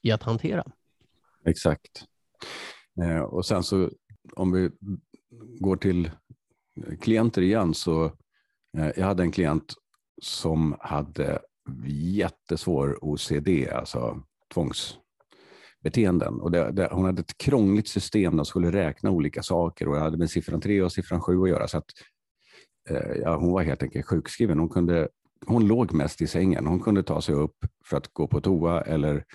i 0.02 0.12
att 0.12 0.24
hantera. 0.24 0.72
Exakt. 1.46 2.06
Eh, 3.02 3.22
och 3.22 3.46
sen 3.46 3.64
så 3.64 3.90
om 4.36 4.52
vi 4.52 4.70
går 5.60 5.76
till 5.76 6.12
klienter 7.02 7.42
igen 7.42 7.74
så 7.74 8.06
eh, 8.78 8.90
jag 8.96 9.06
hade 9.06 9.24
en 9.24 9.32
klient 9.32 9.74
som 10.22 10.76
hade 10.80 11.42
jättesvår 11.88 12.98
OCD, 13.02 13.68
alltså 13.74 14.24
tvångsbeteenden. 14.54 16.42
Och 16.42 16.52
det, 16.52 16.72
det, 16.72 16.90
hon 16.92 17.06
hade 17.06 17.22
ett 17.22 17.38
krångligt 17.38 17.88
system 17.88 18.38
där 18.38 18.44
skulle 18.44 18.72
räkna 18.72 19.12
olika 19.12 19.44
saker 19.44 19.88
och 19.88 19.96
jag 19.96 20.02
hade 20.02 20.18
med 20.18 20.30
siffran 20.30 20.62
3 20.62 20.82
och 20.82 20.92
siffran 20.92 21.22
7 21.22 21.42
att 21.42 21.50
göra. 21.50 21.68
Så 21.68 21.78
att, 21.78 21.86
eh, 22.90 23.12
ja, 23.22 23.36
hon 23.36 23.52
var 23.52 23.64
helt 23.64 23.84
enkelt 23.84 24.06
sjukskriven. 24.06 24.60
Hon, 24.60 24.70
kunde, 24.70 25.10
hon 25.46 25.68
låg 25.68 25.94
mest 25.94 26.22
i 26.22 26.28
sängen. 26.28 26.68
Hon 26.68 26.80
kunde 26.80 27.04
ta 27.04 27.22
sig 27.22 27.36
upp 27.36 27.56
för 27.86 27.98
att 27.98 28.14
gå 28.14 28.28
på 28.28 28.42
toa 28.42 28.82
eller 28.82 29.26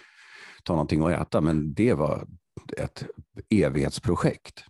ta 0.65 0.73
någonting 0.73 1.03
att 1.03 1.13
äta, 1.13 1.41
men 1.41 1.75
det 1.75 1.95
var 1.95 2.27
ett 2.77 3.07
evighetsprojekt. 3.51 4.65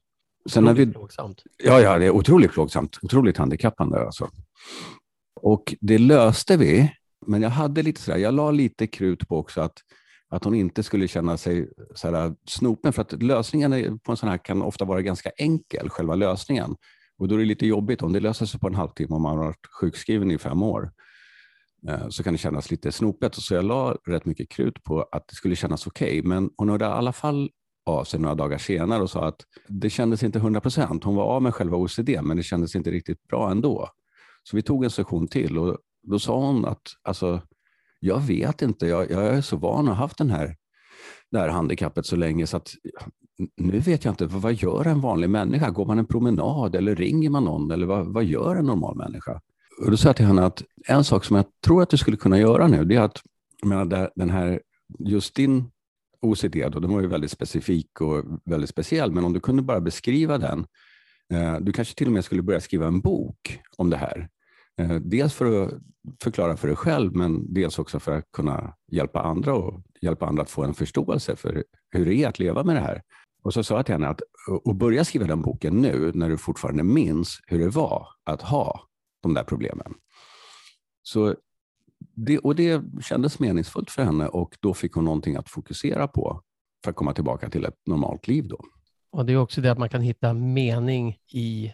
Sen 0.51 0.65
otroligt 0.65 0.89
vi, 0.89 0.93
plågsamt. 0.93 1.43
Ja, 1.65 1.81
ja, 1.81 1.99
det 1.99 2.07
är 2.07 2.11
otroligt 2.11 2.53
plågsamt. 2.53 2.99
Otroligt 3.03 3.37
handikappande. 3.37 4.01
Alltså. 4.01 4.31
Och 5.41 5.75
det 5.81 5.99
löste 5.99 6.57
vi, 6.57 6.93
men 7.27 7.43
jag 7.43 7.51
hade 7.51 7.83
lite 7.83 8.01
sådär, 8.01 8.19
jag 8.19 8.35
la 8.35 8.51
lite 8.51 8.87
krut 8.87 9.29
på 9.29 9.39
också 9.39 9.61
att, 9.61 9.79
att 10.29 10.45
hon 10.45 10.55
inte 10.55 10.83
skulle 10.83 11.09
känna 11.09 11.37
sig 11.37 11.69
sådär 11.95 12.35
snopen, 12.49 12.93
för 12.93 13.03
att 13.03 13.23
lösningen 13.23 13.99
på 13.99 14.13
en 14.13 14.17
sån 14.17 14.29
här 14.29 14.39
kan 14.39 14.63
ofta 14.63 14.85
vara 14.85 15.03
ganska 15.03 15.31
enkel, 15.37 15.89
själva 15.89 16.15
lösningen. 16.15 16.77
Och 17.19 17.29
då 17.29 17.35
är 17.35 17.39
det 17.39 17.45
lite 17.45 17.67
jobbigt 17.67 18.03
om 18.03 18.13
det 18.13 18.21
löser 18.21 18.47
sig 18.47 18.61
på 18.61 18.67
en 18.67 18.75
halvtimme 18.75 19.15
om 19.17 19.23
man 19.23 19.39
har 19.39 19.45
varit 19.45 19.67
sjukskriven 19.81 20.31
i 20.31 20.39
fem 20.39 20.63
år. 20.63 20.91
Eh, 21.89 22.09
så 22.09 22.23
kan 22.23 22.35
det 22.35 22.39
kännas 22.39 22.71
lite 22.71 22.93
snopet. 22.93 23.35
Så 23.35 23.55
jag 23.55 23.65
la 23.65 23.97
rätt 24.07 24.25
mycket 24.25 24.49
krut 24.49 24.83
på 24.83 25.03
att 25.13 25.29
det 25.29 25.35
skulle 25.35 25.57
kännas 25.57 25.87
okej. 25.87 26.21
Okay. 26.21 26.29
Men 26.29 26.51
hon 26.57 26.69
hörde 26.69 26.85
i 26.85 26.89
alla 26.89 27.13
fall 27.13 27.51
av 27.87 28.05
sig 28.05 28.21
några 28.21 28.35
dagar 28.35 28.59
senare 28.59 29.03
och 29.03 29.11
sa 29.11 29.27
att 29.27 29.41
det 29.69 29.91
kändes 29.91 30.23
inte 30.23 30.39
100 30.39 30.61
procent. 30.61 31.05
Hon 31.05 31.15
var 31.15 31.25
av 31.25 31.43
med 31.43 31.55
själva 31.55 31.77
OCD, 31.77 32.09
men 32.23 32.37
det 32.37 32.43
kändes 32.43 32.77
inte 32.77 32.91
riktigt 32.91 33.29
bra 33.29 33.51
ändå. 33.51 33.89
Så 34.43 34.57
vi 34.57 34.63
tog 34.63 34.85
en 34.85 34.91
session 34.91 35.29
till 35.29 35.59
och 35.59 35.79
då 36.07 36.19
sa 36.19 36.41
hon 36.41 36.65
att 36.65 36.83
alltså, 37.03 37.43
jag 38.01 38.21
vet 38.21 38.63
inte, 38.63 38.87
jag, 38.87 39.11
jag 39.11 39.27
är 39.27 39.41
så 39.41 39.57
van 39.57 39.89
att 39.89 39.97
ha 39.97 40.03
haft 40.05 40.19
den 40.19 40.31
här, 40.31 40.57
det 41.31 41.39
här 41.39 41.49
handikappet 41.49 42.07
så 42.07 42.17
länge 42.17 42.47
så 42.47 42.57
att 42.57 42.75
nu 43.57 43.79
vet 43.79 44.05
jag 44.05 44.13
inte, 44.13 44.27
vad 44.27 44.55
gör 44.55 44.87
en 44.87 45.01
vanlig 45.01 45.31
människa? 45.31 45.71
Går 45.71 45.87
man 45.87 45.99
en 45.99 46.07
promenad 46.07 46.75
eller 46.75 46.95
ringer 46.95 47.31
man 47.31 47.45
någon 47.45 47.71
eller 47.71 47.87
vad, 47.87 48.07
vad 48.07 48.25
gör 48.25 48.57
en 48.57 48.67
normal 48.67 48.97
människa? 48.97 49.41
Och 49.85 49.91
då 49.91 49.97
sa 49.97 50.09
jag 50.09 50.17
till 50.17 50.27
henne 50.27 50.45
att 50.45 50.63
en 50.89 51.05
sak 51.05 51.25
som 51.25 51.37
jag 51.37 51.45
tror 51.65 51.83
att 51.83 51.91
du 51.91 51.97
skulle 51.97 52.17
kunna 52.17 52.39
göra 52.39 52.69
nu, 52.69 52.85
det 52.85 52.95
är 52.95 53.01
att 53.01 53.23
jag 53.61 53.69
menar, 53.69 54.11
den 54.15 54.31
här, 54.31 54.61
just 54.99 55.35
din 55.35 55.71
OCD, 56.23 56.57
då, 56.73 56.81
den 56.81 56.93
var 56.93 57.01
ju 57.01 57.07
väldigt 57.07 57.31
specifik 57.31 58.01
och 58.01 58.25
väldigt 58.45 58.71
speciell, 58.71 59.13
men 59.13 59.25
om 59.25 59.33
du 59.33 59.41
kunde 59.41 59.63
bara 59.63 59.81
beskriva 59.81 60.39
den, 60.39 60.67
eh, 61.33 61.57
du 61.61 61.73
kanske 61.73 61.95
till 61.95 62.07
och 62.07 62.13
med 62.13 62.25
skulle 62.25 62.43
börja 62.43 62.61
skriva 62.61 62.87
en 62.87 63.01
bok 63.01 63.61
om 63.77 63.91
det 63.91 63.97
här. 63.97 64.29
Eh, 64.81 64.95
dels 64.95 65.35
för 65.35 65.65
att 65.65 65.75
förklara 66.23 66.57
för 66.57 66.69
dig 66.69 66.77
själv, 66.77 67.17
men 67.17 67.55
dels 67.55 67.79
också 67.79 68.01
för 68.01 68.13
att 68.13 68.33
kunna 68.33 68.75
hjälpa 68.93 69.23
andra 69.23 69.55
och 69.55 69.83
hjälpa 70.01 70.27
andra 70.27 70.43
att 70.43 70.51
få 70.51 70.65
en 70.65 70.75
förståelse 70.75 71.37
för 71.37 71.65
hur 71.91 72.05
det 72.05 72.15
är 72.15 72.29
att 72.29 72.39
leva 72.39 72.65
med 72.65 72.77
det 72.77 72.81
här. 72.81 73.03
Och 73.43 73.55
så 73.55 73.65
sa 73.65 73.77
jag 73.77 73.87
till 73.87 73.95
henne 73.95 74.09
att 74.09 74.21
och 74.65 74.75
börja 74.75 75.05
skriva 75.05 75.27
den 75.27 75.43
boken 75.43 75.77
nu, 75.77 76.13
när 76.15 76.29
du 76.29 76.39
fortfarande 76.39 76.83
minns 76.83 77.41
hur 77.47 77.59
det 77.59 77.69
var 77.69 78.09
att 78.25 78.43
ha 78.43 78.81
de 79.23 79.35
där 79.35 79.45
problemen. 79.45 79.95
Så 81.03 81.35
det, 81.99 82.39
och 82.39 82.57
det 82.57 82.83
kändes 83.03 83.39
meningsfullt 83.39 83.91
för 83.91 84.03
henne 84.03 84.29
och 84.29 84.57
då 84.61 84.75
fick 84.75 84.93
hon 84.93 85.05
någonting 85.05 85.37
att 85.37 85.49
fokusera 85.49 86.09
på 86.09 86.43
för 86.85 86.91
att 86.91 86.97
komma 86.97 87.13
tillbaka 87.13 87.51
till 87.51 87.65
ett 87.65 87.87
normalt 87.87 88.29
liv. 88.29 88.49
Då. 88.49 88.61
Och 89.11 89.27
Det 89.27 89.33
är 89.33 89.37
också 89.37 89.61
det 89.61 89.73
att 89.73 89.79
man 89.79 89.89
kan 89.89 90.03
hitta 90.03 90.33
mening 90.33 91.19
i 91.33 91.73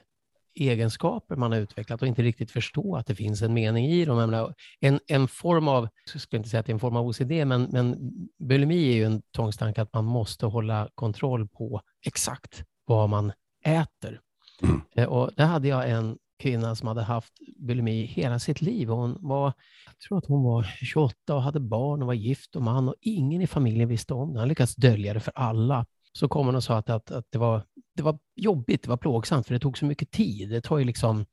egenskaper 0.54 1.36
man 1.36 1.52
har 1.52 1.58
utvecklat 1.58 2.02
och 2.02 2.08
inte 2.08 2.22
riktigt 2.22 2.50
förstå 2.50 2.96
att 2.96 3.06
det 3.06 3.14
finns 3.14 3.42
en 3.42 3.54
mening 3.54 3.86
i 3.86 4.04
dem. 4.04 4.16
Menar, 4.16 4.54
en, 4.80 5.00
en 5.06 5.28
form 5.28 5.68
av, 5.68 5.88
jag 6.12 6.20
skulle 6.20 6.38
inte 6.38 6.50
säga 6.50 6.60
att 6.60 6.66
det 6.66 6.72
är 6.72 6.74
en 6.74 6.80
form 6.80 6.96
av 6.96 7.06
OCD, 7.06 7.30
men, 7.46 7.62
men 7.62 7.96
bulimi 8.38 8.88
är 8.90 8.94
ju 8.94 9.04
en 9.04 9.22
tvångstanke 9.36 9.82
att 9.82 9.94
man 9.94 10.04
måste 10.04 10.46
hålla 10.46 10.88
kontroll 10.94 11.48
på 11.48 11.80
exakt 12.06 12.64
vad 12.84 13.08
man 13.08 13.32
äter. 13.64 14.20
Mm. 14.62 14.80
Eh, 14.96 15.08
och 15.08 15.30
där 15.36 15.46
hade 15.46 15.68
jag 15.68 15.90
en 15.90 16.18
kvinna 16.42 16.76
som 16.76 16.88
hade 16.88 17.02
haft 17.02 17.32
bulimi 17.56 18.04
hela 18.04 18.38
sitt 18.38 18.60
liv. 18.60 18.88
Hon 18.88 19.16
var, 19.20 19.52
jag 19.86 19.98
tror 20.08 20.18
att 20.18 20.26
hon 20.26 20.42
var 20.42 20.62
28 20.62 21.34
och 21.34 21.42
hade 21.42 21.60
barn 21.60 22.02
och 22.02 22.06
var 22.06 22.14
gift 22.14 22.56
och 22.56 22.62
man 22.62 22.88
och 22.88 22.94
ingen 23.00 23.42
i 23.42 23.46
familjen 23.46 23.88
visste 23.88 24.14
om 24.14 24.32
det. 24.32 24.38
Han 24.38 24.48
lyckades 24.48 24.74
dölja 24.74 25.14
det 25.14 25.20
för 25.20 25.32
alla. 25.34 25.86
Så 26.12 26.28
kom 26.28 26.46
hon 26.46 26.54
och 26.54 26.64
sa 26.64 26.76
att, 26.76 26.90
att, 26.90 27.10
att 27.10 27.26
det, 27.30 27.38
var, 27.38 27.62
det 27.96 28.02
var 28.02 28.18
jobbigt, 28.36 28.82
det 28.82 28.88
var 28.88 28.96
plågsamt, 28.96 29.46
för 29.46 29.54
det 29.54 29.60
tog 29.60 29.78
så 29.78 29.86
mycket 29.86 30.10
tid. 30.10 30.50
Det 30.50 30.60
tar 30.60 30.78
ju 30.78 30.84
liksom, 30.84 31.26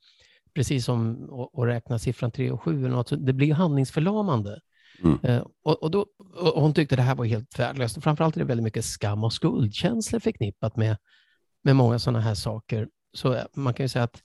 precis 0.54 0.84
som 0.84 1.30
att 1.54 1.66
räkna 1.66 1.98
siffran 1.98 2.30
3 2.30 2.50
och 2.50 2.62
7 2.62 2.78
eller 2.78 2.96
något, 2.96 3.08
så 3.08 3.16
det 3.16 3.32
blir 3.32 3.54
handlingsförlamande. 3.54 4.60
Mm. 5.04 5.18
Eh, 5.22 5.46
och, 5.62 5.82
och, 5.82 5.90
då, 5.90 6.06
och 6.36 6.62
hon 6.62 6.74
tyckte 6.74 6.96
det 6.96 7.02
här 7.02 7.14
var 7.14 7.24
helt 7.24 7.58
värdelöst. 7.58 8.02
Framförallt 8.02 8.36
är 8.36 8.40
det 8.40 8.46
väldigt 8.46 8.64
mycket 8.64 8.84
skam 8.84 9.24
och 9.24 9.32
skuldkänslor 9.32 10.20
förknippat 10.20 10.76
med, 10.76 10.96
med 11.62 11.76
många 11.76 11.98
sådana 11.98 12.20
här 12.20 12.34
saker. 12.34 12.88
Så 13.12 13.38
man 13.54 13.74
kan 13.74 13.84
ju 13.84 13.88
säga 13.88 14.04
att 14.04 14.22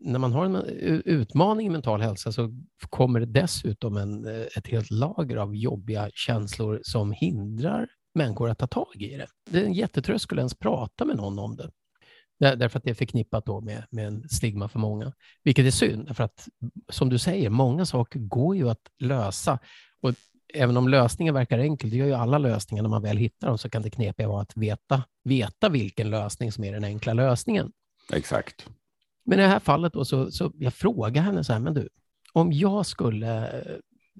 när 0.00 0.18
man 0.18 0.32
har 0.32 0.44
en 0.44 0.56
utmaning 1.04 1.66
i 1.66 1.70
mental 1.70 2.00
hälsa 2.00 2.32
så 2.32 2.50
kommer 2.90 3.20
det 3.20 3.26
dessutom 3.26 3.96
en, 3.96 4.26
ett 4.56 4.66
helt 4.66 4.90
lager 4.90 5.36
av 5.36 5.56
jobbiga 5.56 6.10
känslor 6.14 6.80
som 6.82 7.12
hindrar 7.12 7.88
människor 8.14 8.50
att 8.50 8.58
ta 8.58 8.66
tag 8.66 8.96
i 8.98 9.16
det. 9.16 9.26
Det 9.50 9.58
är 9.58 9.64
en 9.64 9.72
jättetröskel 9.72 10.38
att 10.38 10.40
ens 10.40 10.54
prata 10.54 11.04
med 11.04 11.16
någon 11.16 11.38
om 11.38 11.56
det. 11.56 11.70
Därför 12.38 12.78
att 12.78 12.84
det 12.84 12.90
är 12.90 12.94
förknippat 12.94 13.46
då 13.46 13.60
med, 13.60 13.84
med 13.90 14.06
en 14.06 14.28
stigma 14.28 14.68
för 14.68 14.78
många. 14.78 15.12
Vilket 15.42 15.66
är 15.66 15.70
synd, 15.70 16.06
därför 16.06 16.24
att 16.24 16.48
som 16.88 17.08
du 17.08 17.18
säger, 17.18 17.50
många 17.50 17.86
saker 17.86 18.18
går 18.18 18.56
ju 18.56 18.70
att 18.70 18.88
lösa. 18.98 19.58
Och 20.00 20.14
även 20.54 20.76
om 20.76 20.88
lösningen 20.88 21.34
verkar 21.34 21.58
enkel, 21.58 21.90
det 21.90 21.96
gör 21.96 22.06
ju 22.06 22.12
alla 22.12 22.38
lösningar 22.38 22.82
när 22.82 22.90
man 22.90 23.02
väl 23.02 23.16
hittar 23.16 23.48
dem, 23.48 23.58
så 23.58 23.70
kan 23.70 23.82
det 23.82 23.90
knepiga 23.90 24.28
vara 24.28 24.42
att 24.42 24.56
veta, 24.56 25.02
veta 25.24 25.68
vilken 25.68 26.10
lösning 26.10 26.52
som 26.52 26.64
är 26.64 26.72
den 26.72 26.84
enkla 26.84 27.12
lösningen. 27.12 27.72
Exakt. 28.12 28.66
Men 29.24 29.38
i 29.38 29.42
det 29.42 29.48
här 29.48 29.60
fallet 29.60 29.92
då, 29.92 30.04
så, 30.04 30.30
så 30.30 30.52
jag 30.58 30.74
frågar 30.74 31.22
henne 31.22 31.44
så 31.44 31.52
här, 31.52 31.60
men 31.60 31.74
du, 31.74 31.88
om 32.32 32.52
jag 32.52 32.86
skulle, 32.86 33.50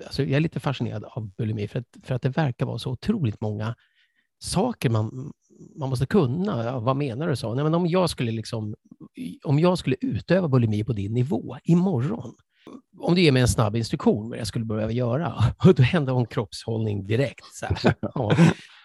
alltså 0.04 0.22
jag 0.22 0.32
är 0.32 0.40
lite 0.40 0.60
fascinerad 0.60 1.04
av 1.04 1.30
bulimi 1.34 1.68
för 1.68 1.78
att, 1.78 1.86
för 2.02 2.14
att 2.14 2.22
det 2.22 2.28
verkar 2.28 2.66
vara 2.66 2.78
så 2.78 2.90
otroligt 2.90 3.40
många 3.40 3.74
saker 4.42 4.90
man, 4.90 5.32
man 5.78 5.88
måste 5.88 6.06
kunna. 6.06 6.64
Ja, 6.64 6.80
vad 6.80 6.96
menar 6.96 7.28
du? 7.28 7.36
så? 7.36 7.54
Nej, 7.54 7.64
men 7.64 7.74
om, 7.74 7.86
jag 7.86 8.10
skulle 8.10 8.32
liksom, 8.32 8.74
om 9.44 9.58
jag 9.58 9.78
skulle 9.78 9.96
utöva 10.00 10.48
bulimi 10.48 10.84
på 10.84 10.92
din 10.92 11.14
nivå 11.14 11.56
imorgon, 11.64 12.34
om 12.98 13.14
du 13.14 13.20
ger 13.20 13.32
mig 13.32 13.42
en 13.42 13.48
snabb 13.48 13.76
instruktion 13.76 14.30
vad 14.30 14.38
jag 14.38 14.46
skulle 14.46 14.64
behöva 14.64 14.92
göra, 14.92 15.34
och 15.64 15.74
då 15.74 15.82
händer 15.82 16.12
hon 16.12 16.26
kroppshållning 16.26 17.06
direkt. 17.06 17.44
Så 17.52 17.66
här. 17.66 17.94
Ja, 18.14 18.36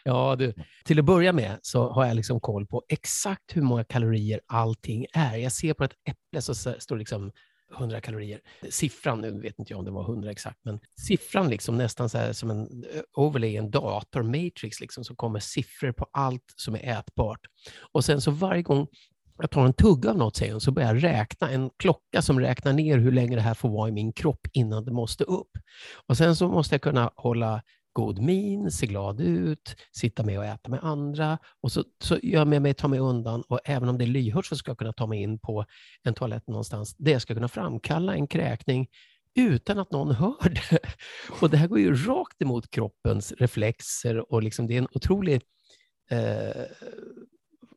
ja, 0.04 0.36
du. 0.36 0.54
Till 0.86 1.00
att 1.00 1.06
börja 1.06 1.34
med 1.34 1.60
så 1.62 1.90
har 1.90 2.06
jag 2.06 2.16
liksom 2.16 2.40
koll 2.40 2.68
på 2.68 2.84
exakt 2.90 3.56
hur 3.56 3.62
många 3.62 3.84
kalorier 3.84 4.42
allting 4.48 5.06
är. 5.14 5.38
Jag 5.38 5.52
ser 5.52 5.74
på 5.74 5.84
ett 5.84 5.94
äpple 6.10 6.42
så 6.42 6.56
står 6.56 6.96
det 6.96 7.00
liksom 7.00 7.32
100 7.76 8.02
kalorier. 8.02 8.40
Siffran, 8.70 9.22
nu 9.22 9.42
vet 9.42 9.60
inte 9.60 9.74
jag 9.74 9.80
om 9.80 9.86
det 9.86 9.92
var 9.92 10.04
100 10.04 10.32
exakt, 10.32 10.60
men 10.64 10.80
siffran 11.08 11.50
liksom 11.50 11.78
nästan 11.78 12.10
så 12.10 12.34
som 12.34 12.52
en 12.52 12.62
eh, 12.62 13.02
overlay, 13.14 13.56
en 13.56 13.72
dator, 13.72 14.24
matrix, 14.24 14.80
liksom, 14.80 15.04
så 15.04 15.16
kommer 15.16 15.40
siffror 15.40 15.92
på 15.92 16.08
allt 16.12 16.54
som 16.56 16.76
är 16.76 17.00
ätbart. 17.00 17.40
Och 17.92 18.06
sen 18.06 18.22
så 18.22 18.32
varje 18.32 18.62
gång 18.62 18.88
jag 19.40 19.52
tar 19.52 19.66
en 19.66 19.74
tugga 19.74 20.10
av 20.10 20.18
något, 20.18 20.36
säger 20.36 20.52
hon, 20.52 20.62
så 20.62 20.72
börjar 20.72 20.96
jag 20.96 21.04
räkna, 21.04 21.50
en 21.50 21.70
klocka 21.78 22.22
som 22.22 22.40
räknar 22.40 22.74
ner 22.74 22.98
hur 22.98 23.12
länge 23.12 23.36
det 23.36 23.42
här 23.42 23.54
får 23.54 23.70
vara 23.70 23.90
i 23.90 23.92
min 23.92 24.14
kropp 24.14 24.48
innan 24.54 24.86
det 24.86 24.92
måste 24.92 25.24
upp. 25.24 25.52
Och 26.08 26.18
sen 26.18 26.36
så 26.36 26.48
måste 26.48 26.76
jag 26.76 26.82
kunna 26.82 27.12
hålla 27.16 27.62
god 27.98 28.20
min, 28.20 28.72
se 28.72 28.86
glad 28.86 29.22
ut, 29.22 29.76
sitta 29.92 30.24
med 30.24 30.40
och 30.40 30.46
äta 30.46 30.70
med 30.70 30.80
andra. 30.84 31.38
Och 31.62 31.72
så, 31.72 31.84
så 32.02 32.18
gör 32.24 32.40
jag 32.40 32.48
med 32.48 32.62
mig, 32.62 32.74
tar 32.74 32.88
mig 32.88 33.00
undan 33.00 33.42
och 33.42 33.60
även 33.66 33.90
om 33.90 33.98
det 33.98 34.04
är 34.04 34.08
lyhört 34.08 34.46
så 34.46 34.56
ska 34.56 34.72
jag 34.72 34.78
kunna 34.78 34.94
ta 34.94 35.08
mig 35.08 35.22
in 35.22 35.40
på 35.40 35.66
en 36.04 36.14
toalett 36.14 36.48
någonstans 36.48 36.96
där 36.98 37.12
jag 37.12 37.22
ska 37.22 37.34
kunna 37.34 37.48
framkalla 37.48 38.16
en 38.16 38.28
kräkning 38.28 38.88
utan 39.36 39.80
att 39.80 39.92
någon 39.92 40.16
hör 40.16 40.50
det. 40.50 40.80
Och 41.42 41.50
det 41.50 41.58
här 41.58 41.68
går 41.68 41.80
ju 41.80 41.96
rakt 41.96 42.42
emot 42.42 42.72
kroppens 42.72 43.32
reflexer 43.32 44.34
och 44.34 44.44
liksom 44.44 44.68
det 44.68 44.74
är 44.74 44.78
en 44.78 44.88
otrolig 44.92 45.42
eh, 46.10 46.64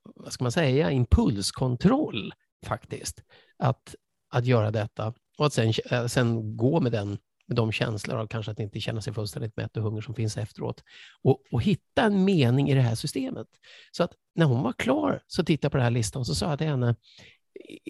vad 0.04 0.32
ska 0.32 0.44
man 0.44 0.52
säga, 0.52 0.90
impulskontroll 0.90 2.34
faktiskt, 2.66 3.22
att, 3.58 3.94
att 4.30 4.46
göra 4.46 4.70
detta 4.70 5.14
och 5.38 5.46
att 5.46 5.52
sen, 5.52 5.72
eh, 5.90 6.06
sen 6.06 6.56
gå 6.56 6.80
med, 6.80 6.92
den, 6.92 7.18
med 7.50 7.56
de 7.56 7.72
känslor 7.72 8.16
av 8.16 8.26
kanske 8.26 8.52
att 8.52 8.60
inte 8.60 8.80
känna 8.80 9.00
sig 9.00 9.12
fullständigt 9.12 9.56
mätt 9.56 9.76
och 9.76 9.82
hunger 9.82 10.00
som 10.00 10.14
finns 10.14 10.36
efteråt 10.36 10.84
och, 11.22 11.42
och 11.52 11.62
hitta 11.62 12.02
en 12.02 12.24
mening 12.24 12.70
i 12.70 12.74
det 12.74 12.80
här 12.80 12.94
systemet. 12.94 13.46
Så 13.92 14.02
att 14.02 14.12
när 14.34 14.46
hon 14.46 14.62
var 14.62 14.72
klar 14.72 15.22
så 15.26 15.44
tittade 15.44 15.64
jag 15.64 15.72
på 15.72 15.78
den 15.78 15.84
här 15.84 15.90
listan 15.90 16.20
och 16.20 16.26
så 16.26 16.34
sa 16.34 16.50
jag 16.50 16.58
till 16.58 16.66
henne 16.66 16.96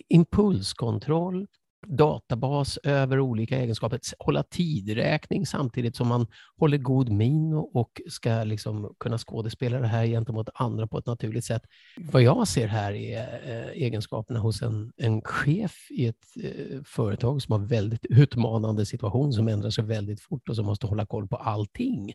impulskontroll, 0.09 1.47
databas 1.87 2.79
över 2.83 3.21
olika 3.21 3.59
egenskaper, 3.59 4.01
hålla 4.19 4.43
tidräkning 4.43 5.47
samtidigt 5.47 5.97
som 5.97 6.09
man 6.09 6.27
håller 6.57 6.79
god 6.79 7.09
min 7.09 7.55
och 7.55 8.01
ska 8.09 8.45
liksom 8.45 8.95
kunna 9.01 9.19
skådespela 9.19 9.81
det 9.81 9.87
här 9.87 10.07
gentemot 10.07 10.49
andra 10.55 10.87
på 10.87 10.99
ett 10.99 11.07
naturligt 11.07 11.45
sätt. 11.45 11.63
Vad 11.97 12.23
jag 12.23 12.49
ser 12.49 12.67
här 12.67 12.93
är 12.93 13.41
eh, 13.45 13.83
egenskaperna 13.83 14.41
hos 14.41 14.63
en, 14.63 14.93
en 14.97 15.23
chef 15.23 15.91
i 15.91 16.07
ett 16.07 16.27
eh, 16.43 16.83
företag 16.85 17.43
som 17.43 17.53
har 17.53 17.69
väldigt 17.69 18.07
utmanande 18.07 18.87
situation, 18.87 19.33
som 19.33 19.49
ändrar 19.49 19.71
sig 19.71 19.85
väldigt 19.85 20.21
fort 20.21 20.49
och 20.49 20.57
som 20.57 20.67
måste 20.67 20.87
hålla 20.87 21.07
koll 21.07 21.29
på 21.29 21.37
allting. 21.37 22.13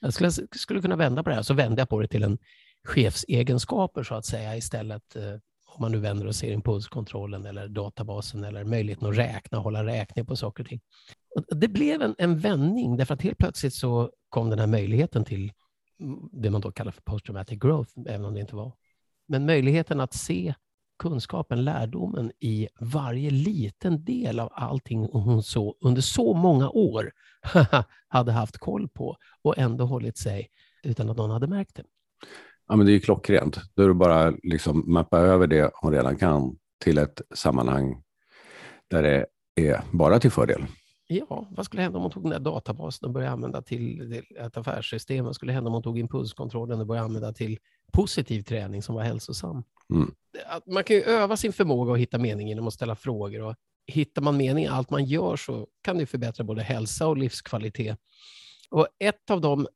Jag 0.00 0.12
skulle, 0.12 0.30
skulle 0.56 0.82
kunna 0.82 0.96
vända 0.96 1.22
på 1.22 1.30
det 1.30 1.36
här, 1.36 1.42
så 1.42 1.54
vänder 1.54 1.80
jag 1.80 1.88
på 1.88 2.00
det 2.00 2.08
till 2.08 2.22
en 2.22 2.38
chefsegenskaper 2.84 4.02
så 4.02 4.14
att 4.14 4.24
säga 4.24 4.56
istället 4.56 5.16
eh, 5.16 5.22
om 5.76 5.82
man 5.82 5.92
nu 5.92 5.98
vänder 5.98 6.26
och 6.26 6.34
ser 6.34 6.52
impulskontrollen 6.52 7.46
eller 7.46 7.68
databasen 7.68 8.44
eller 8.44 8.64
möjligheten 8.64 9.08
att 9.08 9.16
räkna, 9.16 9.58
hålla 9.58 9.84
räkning 9.84 10.26
på 10.26 10.36
saker 10.36 10.62
och 10.62 10.68
ting. 10.68 10.80
Och 11.34 11.56
det 11.56 11.68
blev 11.68 12.02
en, 12.02 12.14
en 12.18 12.38
vändning 12.38 12.96
därför 12.96 13.14
att 13.14 13.22
helt 13.22 13.38
plötsligt 13.38 13.74
så 13.74 14.10
kom 14.28 14.50
den 14.50 14.58
här 14.58 14.66
möjligheten 14.66 15.24
till 15.24 15.52
det 16.32 16.50
man 16.50 16.60
då 16.60 16.72
kallar 16.72 16.92
för 16.92 17.02
post-traumatic 17.02 17.58
growth, 17.58 17.90
även 18.06 18.24
om 18.24 18.34
det 18.34 18.40
inte 18.40 18.56
var. 18.56 18.72
Men 19.28 19.46
möjligheten 19.46 20.00
att 20.00 20.14
se 20.14 20.54
kunskapen, 20.98 21.64
lärdomen 21.64 22.32
i 22.40 22.68
varje 22.80 23.30
liten 23.30 24.04
del 24.04 24.40
av 24.40 24.48
allting 24.52 25.08
hon 25.12 25.42
så, 25.42 25.76
under 25.80 26.02
så 26.02 26.34
många 26.34 26.70
år 26.70 27.12
hade 28.08 28.32
haft 28.32 28.58
koll 28.58 28.88
på 28.88 29.16
och 29.42 29.58
ändå 29.58 29.84
hållit 29.84 30.18
sig 30.18 30.48
utan 30.82 31.10
att 31.10 31.16
någon 31.16 31.30
hade 31.30 31.46
märkt 31.46 31.74
det. 31.74 31.84
Ja, 32.68 32.76
men 32.76 32.86
det 32.86 32.92
är 32.92 32.94
ju 32.94 33.00
klockrent. 33.00 33.58
Då 33.74 33.82
är 33.82 33.88
det 33.88 33.94
bara 33.94 34.30
liksom 34.42 34.92
mappa 34.92 35.18
över 35.18 35.46
det 35.46 35.70
hon 35.74 35.92
redan 35.92 36.16
kan 36.16 36.56
till 36.84 36.98
ett 36.98 37.22
sammanhang 37.34 38.02
där 38.90 39.02
det 39.02 39.26
är 39.54 39.82
bara 39.92 40.18
till 40.18 40.30
fördel. 40.30 40.64
Ja, 41.08 41.46
vad 41.50 41.66
skulle 41.66 41.82
hända 41.82 41.98
om 41.98 42.02
hon 42.02 42.12
tog 42.12 42.22
den 42.22 42.30
där 42.30 42.38
databasen 42.38 43.06
och 43.06 43.12
började 43.12 43.32
använda 43.32 43.62
till 43.62 44.22
ett 44.38 44.56
affärssystem? 44.56 45.24
Vad 45.24 45.34
skulle 45.34 45.52
hända 45.52 45.68
om 45.68 45.74
hon 45.74 45.82
tog 45.82 45.98
impulskontrollen 45.98 46.80
och 46.80 46.86
började 46.86 47.04
använda 47.04 47.32
till 47.32 47.58
positiv 47.92 48.42
träning 48.42 48.82
som 48.82 48.94
var 48.94 49.02
hälsosam? 49.02 49.62
Mm. 49.90 50.14
Man 50.66 50.84
kan 50.84 50.96
ju 50.96 51.02
öva 51.02 51.36
sin 51.36 51.52
förmåga 51.52 51.92
att 51.92 51.98
hitta 51.98 52.18
mening 52.18 52.48
genom 52.48 52.66
att 52.66 52.74
ställa 52.74 52.96
frågor. 52.96 53.42
Och 53.42 53.54
hittar 53.86 54.22
man 54.22 54.36
mening 54.36 54.64
i 54.64 54.68
allt 54.68 54.90
man 54.90 55.04
gör 55.04 55.36
så 55.36 55.66
kan 55.82 55.98
det 55.98 56.06
förbättra 56.06 56.44
både 56.44 56.62
hälsa 56.62 57.06
och 57.06 57.16
livskvalitet. 57.16 57.98
Och 58.70 58.88
ett 58.98 59.30
av 59.30 59.40
de 59.40 59.66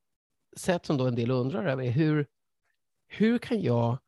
sätt 0.56 0.86
som 0.86 0.96
då 0.96 1.06
en 1.06 1.14
del 1.14 1.30
undrar 1.30 1.66
över 1.66 1.84
är 1.84 1.90
hur 1.90 2.26
hur 3.10 3.38
kan 3.38 3.62
jag 3.62 3.98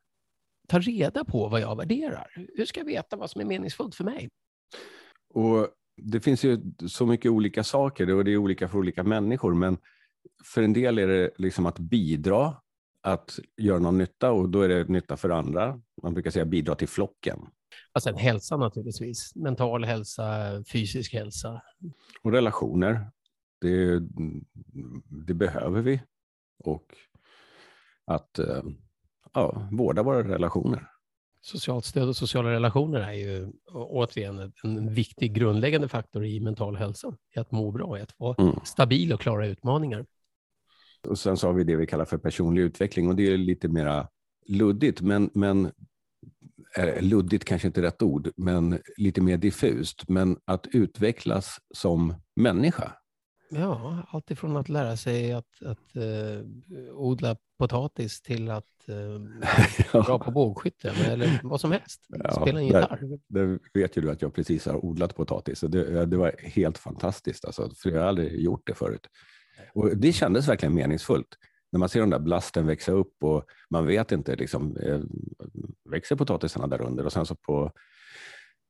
ta 0.67 0.79
reda 0.79 1.25
på 1.25 1.47
vad 1.47 1.61
jag 1.61 1.75
värderar? 1.75 2.47
Hur 2.55 2.65
ska 2.65 2.79
jag 2.79 2.85
veta 2.85 3.15
vad 3.15 3.29
som 3.29 3.41
är 3.41 3.45
meningsfullt 3.45 3.95
för 3.95 4.03
mig? 4.03 4.29
Och 5.33 5.67
det 5.97 6.19
finns 6.19 6.43
ju 6.43 6.61
så 6.87 7.05
mycket 7.05 7.31
olika 7.31 7.63
saker 7.63 8.13
och 8.13 8.25
det 8.25 8.31
är 8.31 8.37
olika 8.37 8.67
för 8.67 8.77
olika 8.77 9.03
människor, 9.03 9.53
men 9.53 9.77
för 10.43 10.61
en 10.61 10.73
del 10.73 10.99
är 10.99 11.07
det 11.07 11.31
liksom 11.37 11.65
att 11.65 11.79
bidra, 11.79 12.55
att 13.01 13.39
göra 13.57 13.79
någon 13.79 13.97
nytta 13.97 14.31
och 14.31 14.49
då 14.49 14.61
är 14.61 14.69
det 14.69 14.89
nytta 14.89 15.17
för 15.17 15.29
andra. 15.29 15.81
Man 16.01 16.13
brukar 16.13 16.31
säga 16.31 16.45
bidra 16.45 16.75
till 16.75 16.87
flocken. 16.87 17.39
Och 17.93 18.03
sen 18.03 18.15
hälsa 18.15 18.57
naturligtvis, 18.57 19.35
mental 19.35 19.83
hälsa, 19.83 20.23
fysisk 20.71 21.13
hälsa. 21.13 21.61
Och 22.21 22.31
relationer, 22.31 23.11
det, 23.61 23.99
det 25.27 25.33
behöver 25.33 25.81
vi. 25.81 26.01
Och 26.63 26.85
att 28.05 28.39
eh, 28.39 28.63
ja, 29.33 29.67
vårda 29.71 30.03
våra 30.03 30.23
relationer. 30.23 30.87
Socialt 31.41 31.85
stöd 31.85 32.07
och 32.09 32.15
sociala 32.15 32.51
relationer 32.51 32.99
är 32.99 33.13
ju 33.13 33.51
återigen 33.73 34.51
en 34.63 34.93
viktig 34.93 35.33
grundläggande 35.33 35.87
faktor 35.87 36.25
i 36.25 36.39
mental 36.39 36.75
hälsa, 36.75 37.17
i 37.35 37.39
att 37.39 37.51
må 37.51 37.71
bra, 37.71 37.99
i 37.99 38.01
att 38.01 38.13
vara 38.17 38.35
mm. 38.39 38.55
stabil 38.63 39.13
och 39.13 39.19
klara 39.19 39.47
utmaningar. 39.47 40.05
Och 41.07 41.19
sen 41.19 41.37
så 41.37 41.47
har 41.47 41.53
vi 41.53 41.63
det 41.63 41.75
vi 41.75 41.87
kallar 41.87 42.05
för 42.05 42.17
personlig 42.17 42.61
utveckling 42.61 43.07
och 43.07 43.15
det 43.15 43.33
är 43.33 43.37
lite 43.37 43.67
mera 43.67 44.07
luddigt, 44.47 45.01
men, 45.01 45.29
men 45.33 45.71
eh, 46.77 47.01
luddigt 47.01 47.45
kanske 47.45 47.67
inte 47.67 47.79
är 47.79 47.83
rätt 47.83 48.01
ord, 48.01 48.31
men 48.35 48.79
lite 48.97 49.21
mer 49.21 49.37
diffust. 49.37 50.09
Men 50.09 50.37
att 50.45 50.67
utvecklas 50.71 51.57
som 51.73 52.15
människa. 52.35 52.91
Ja, 53.53 54.03
alltifrån 54.09 54.57
att 54.57 54.69
lära 54.69 54.97
sig 54.97 55.33
att, 55.33 55.63
att 55.65 55.95
uh, 55.95 56.41
odla 56.91 57.37
potatis 57.59 58.21
till 58.21 58.51
att 58.51 58.65
uh, 58.89 60.05
bra 60.05 60.19
på 60.19 60.31
bågskytte 60.31 60.89
eller 60.89 61.39
vad 61.43 61.61
som 61.61 61.71
helst. 61.71 62.05
Ja, 62.07 62.31
Spela 62.31 62.59
en 62.59 62.65
gitarr. 62.65 63.19
Det, 63.27 63.59
vet 63.73 63.97
ju 63.97 64.01
du 64.01 64.11
att 64.11 64.21
jag 64.21 64.33
precis 64.33 64.65
har 64.65 64.85
odlat 64.85 65.15
potatis. 65.15 65.59
Det, 65.59 66.05
det 66.05 66.17
var 66.17 66.35
helt 66.39 66.77
fantastiskt, 66.77 67.45
alltså, 67.45 67.69
för 67.75 67.89
jag 67.89 67.99
har 67.99 68.07
aldrig 68.07 68.41
gjort 68.41 68.67
det 68.67 68.73
förut. 68.73 69.07
Och 69.73 69.97
det 69.97 70.13
kändes 70.13 70.47
verkligen 70.47 70.75
meningsfullt 70.75 71.37
när 71.73 71.79
man 71.79 71.89
ser 71.89 71.99
de 71.99 72.09
där 72.09 72.19
blasten 72.19 72.67
växa 72.67 72.91
upp 72.91 73.23
och 73.23 73.45
man 73.69 73.85
vet 73.85 74.11
inte, 74.11 74.35
liksom, 74.35 74.77
eh, 74.77 75.01
växer 75.89 76.15
potatisarna 76.15 76.67
där 76.67 76.81
under? 76.81 77.05
Och 77.05 77.13
sen 77.13 77.25
så 77.25 77.35
på 77.35 77.71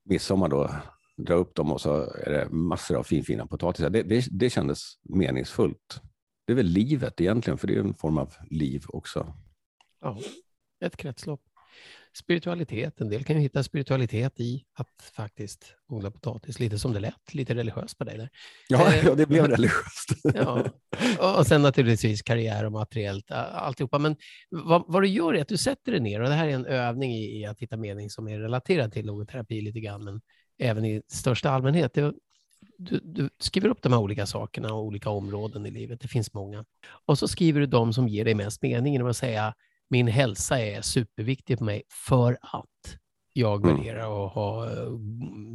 midsommar 0.06 0.48
då 0.48 0.70
dra 1.18 1.34
upp 1.34 1.56
dem 1.56 1.72
och 1.72 1.82
så 1.82 2.14
är 2.14 2.32
det 2.32 2.50
massor 2.50 2.96
av 2.96 3.04
finfina 3.04 3.48
potatisar. 3.48 3.90
Det, 3.90 4.04
det, 4.04 4.26
det 4.32 4.50
kändes 4.50 4.80
meningsfullt. 5.04 6.02
Det 6.48 6.54
är 6.54 6.58
väl 6.58 6.66
livet 6.66 7.22
egentligen, 7.22 7.58
för 7.58 7.68
det 7.68 7.76
är 7.76 7.80
en 7.80 7.94
form 7.94 8.18
av 8.18 8.34
liv 8.50 8.84
också. 8.88 9.34
Ja, 10.02 10.20
ett 10.86 10.98
kretslopp. 10.98 11.42
Spiritualitet, 12.16 13.02
en 13.02 13.10
del 13.10 13.24
kan 13.24 13.36
ju 13.36 13.42
hitta 13.42 13.64
spiritualitet 13.64 14.40
i 14.40 14.64
att 14.74 15.12
faktiskt 15.16 15.76
odla 15.88 16.12
potatis, 16.12 16.60
lite 16.60 16.80
som 16.80 16.94
det 16.94 17.00
lät, 17.00 17.34
lite 17.34 17.56
religiöst 17.56 17.98
på 17.98 18.04
dig 18.04 18.18
där. 18.18 18.30
Ja, 18.68 18.94
eh, 18.94 19.06
ja 19.06 19.16
det 19.16 19.26
blev 19.26 19.48
religiöst. 19.48 20.10
ja. 20.24 20.66
Och 21.38 21.48
sen 21.48 21.62
naturligtvis 21.62 22.22
karriär 22.22 22.66
och 22.66 22.72
materiellt, 22.72 23.32
alltihopa. 23.32 24.00
Men 24.00 24.16
vad, 24.50 24.84
vad, 24.88 25.04
du 25.04 25.08
gör 25.08 25.34
är 25.34 25.42
att 25.42 25.48
du 25.48 25.58
sätter 25.58 25.92
dig 25.92 26.02
ner, 26.02 26.22
och 26.22 26.30
det 26.30 26.36
här 26.36 26.48
är 26.48 26.54
en 26.54 26.66
övning 26.66 27.12
i, 27.12 27.40
i 27.40 27.46
att 27.46 27.60
hitta 27.60 27.78
mening 27.78 28.10
som 28.10 28.28
är 28.28 28.40
relaterad 28.40 28.92
till 28.92 29.06
logoterapi 29.06 29.62
lite 29.62 29.80
grann, 29.80 30.04
men 30.04 30.22
även 30.60 30.86
i 30.86 31.02
största 31.08 31.50
allmänhet. 31.50 31.94
Det, 31.94 32.14
du, 32.78 33.00
du, 33.04 33.30
skriver 33.40 33.70
upp 33.70 33.82
de 33.82 33.94
här 33.94 34.00
olika 34.00 34.26
sakerna 34.26 34.74
och 34.74 34.84
olika 34.84 35.10
områden 35.10 35.66
i 35.66 35.72
livet. 35.72 36.00
Det 36.02 36.08
finns 36.08 36.34
många. 36.34 36.66
Och 37.06 37.20
så 37.20 37.28
skriver 37.28 37.60
du 37.60 37.66
de 37.66 37.94
som 37.94 38.08
ger 38.08 38.26
dig 38.26 38.36
mest 38.36 38.62
mening 38.62 38.94
genom 38.94 39.08
att 39.08 39.18
säga 39.18 39.54
min 39.90 40.08
hälsa 40.08 40.60
är 40.60 40.82
superviktig 40.82 41.58
för 41.58 41.66
mig 41.66 41.84
för 42.08 42.38
att. 42.42 42.98
jag 43.36 43.66
mm. 43.66 43.78
värderar 43.78 44.08
och 44.08 44.30
har, 44.30 44.70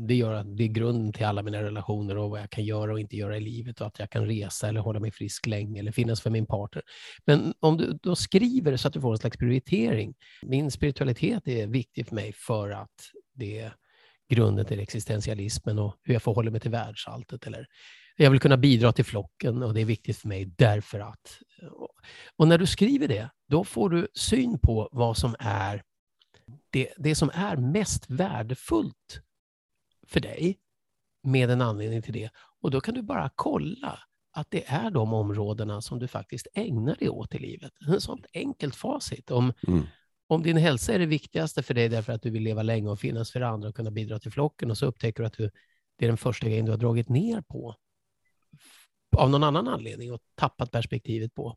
det 0.07 0.15
gör 0.15 0.33
att 0.33 0.57
det 0.57 0.65
är 0.65 0.69
grunden 0.69 1.13
till 1.13 1.27
alla 1.27 1.43
mina 1.43 1.63
relationer 1.63 2.19
och 2.19 2.31
vad 2.31 2.41
jag 2.41 2.51
kan 2.51 2.65
göra 2.65 2.93
och 2.93 3.01
inte 3.01 3.17
göra 3.17 3.37
i 3.37 3.41
livet 3.41 3.81
och 3.81 3.87
att 3.87 3.99
jag 3.99 4.11
kan 4.11 4.27
resa 4.27 4.69
eller 4.69 4.81
hålla 4.81 5.01
mig 5.01 5.11
frisk 5.11 5.47
länge 5.47 5.81
eller 5.81 5.93
finnas 5.93 6.21
för 6.21 6.31
min 6.31 6.47
partner. 6.47 6.83
Men 7.25 7.55
om 7.61 7.77
du 7.77 7.99
då 8.03 8.17
skriver 8.17 8.77
så 8.77 8.89
att 8.89 8.95
du 8.95 9.01
får 9.01 9.13
en 9.13 9.19
slags 9.19 9.37
prioritering. 9.37 10.15
Min 10.43 10.71
spiritualitet 10.71 11.49
är 11.49 11.67
viktig 11.67 12.07
för 12.07 12.15
mig 12.15 12.33
för 12.33 12.71
att 12.71 13.11
det 13.35 13.73
grunden 14.29 14.67
till 14.67 14.81
existentialismen 14.81 15.79
och 15.79 15.97
hur 16.03 16.15
jag 16.15 16.23
förhåller 16.23 16.51
mig 16.51 16.61
till 16.61 16.71
världsalltet. 16.71 17.47
Eller 17.47 17.67
jag 18.17 18.31
vill 18.31 18.41
kunna 18.41 18.57
bidra 18.57 18.93
till 18.93 19.05
flocken 19.05 19.63
och 19.63 19.75
det 19.75 19.81
är 19.81 19.85
viktigt 19.85 20.17
för 20.17 20.29
mig 20.29 20.45
därför 20.45 21.01
att. 21.01 21.39
Och 22.37 22.49
när 22.49 22.59
du 22.59 22.67
skriver 22.67 23.09
det, 23.09 23.31
då 23.49 23.65
får 23.65 23.91
du 23.91 24.09
syn 24.15 24.59
på 24.59 24.89
vad 24.93 25.17
som 25.17 25.37
är 25.39 25.83
det, 26.71 26.93
det 26.97 27.15
som 27.15 27.31
är 27.35 27.57
mest 27.57 28.11
värdefullt 28.11 29.21
för 30.07 30.21
dig 30.21 30.59
med 31.23 31.51
en 31.51 31.61
anledning 31.61 32.03
till 32.03 32.13
det. 32.13 32.31
Och 32.61 32.71
då 32.71 32.81
kan 32.81 32.95
du 32.95 33.03
bara 33.03 33.31
kolla 33.35 33.99
att 34.33 34.51
det 34.51 34.65
är 34.67 34.91
de 34.91 35.13
områdena 35.13 35.83
som 35.83 35.99
du 35.99 36.09
faktiskt 36.09 36.47
ägnar 36.55 36.97
dig 36.97 37.09
åt 37.09 37.35
i 37.35 37.39
livet. 37.39 37.73
Ett 37.97 38.03
sånt 38.03 38.27
enkelt 38.35 38.77
facit. 38.77 39.31
Om, 39.31 39.53
mm 39.67 39.87
om 40.29 40.43
din 40.43 40.57
hälsa 40.57 40.95
är 40.95 40.99
det 40.99 41.07
viktigaste 41.07 41.63
för 41.63 41.75
dig 41.75 41.89
därför 41.89 42.13
att 42.13 42.23
du 42.23 42.31
vill 42.31 42.43
leva 42.43 42.63
länge 42.63 42.89
och 42.89 43.01
finnas 43.01 43.33
för 43.33 43.41
andra 43.41 43.69
och 43.69 43.75
kunna 43.75 43.91
bidra 43.91 44.19
till 44.19 44.33
flocken 44.33 44.71
och 44.71 44.79
så 44.79 44.87
upptäcker 44.87 45.23
du 45.23 45.27
att 45.27 45.37
du, 45.37 45.51
det 45.97 46.05
är 46.05 46.09
den 46.09 46.17
första 46.17 46.47
grejen 46.47 46.65
du 46.65 46.71
har 46.71 46.79
dragit 46.79 47.09
ner 47.09 47.41
på 47.41 47.77
av 49.17 49.31
någon 49.31 49.43
annan 49.43 49.69
anledning 49.69 50.13
och 50.13 50.21
tappat 50.35 50.71
perspektivet 50.71 51.35
på, 51.35 51.57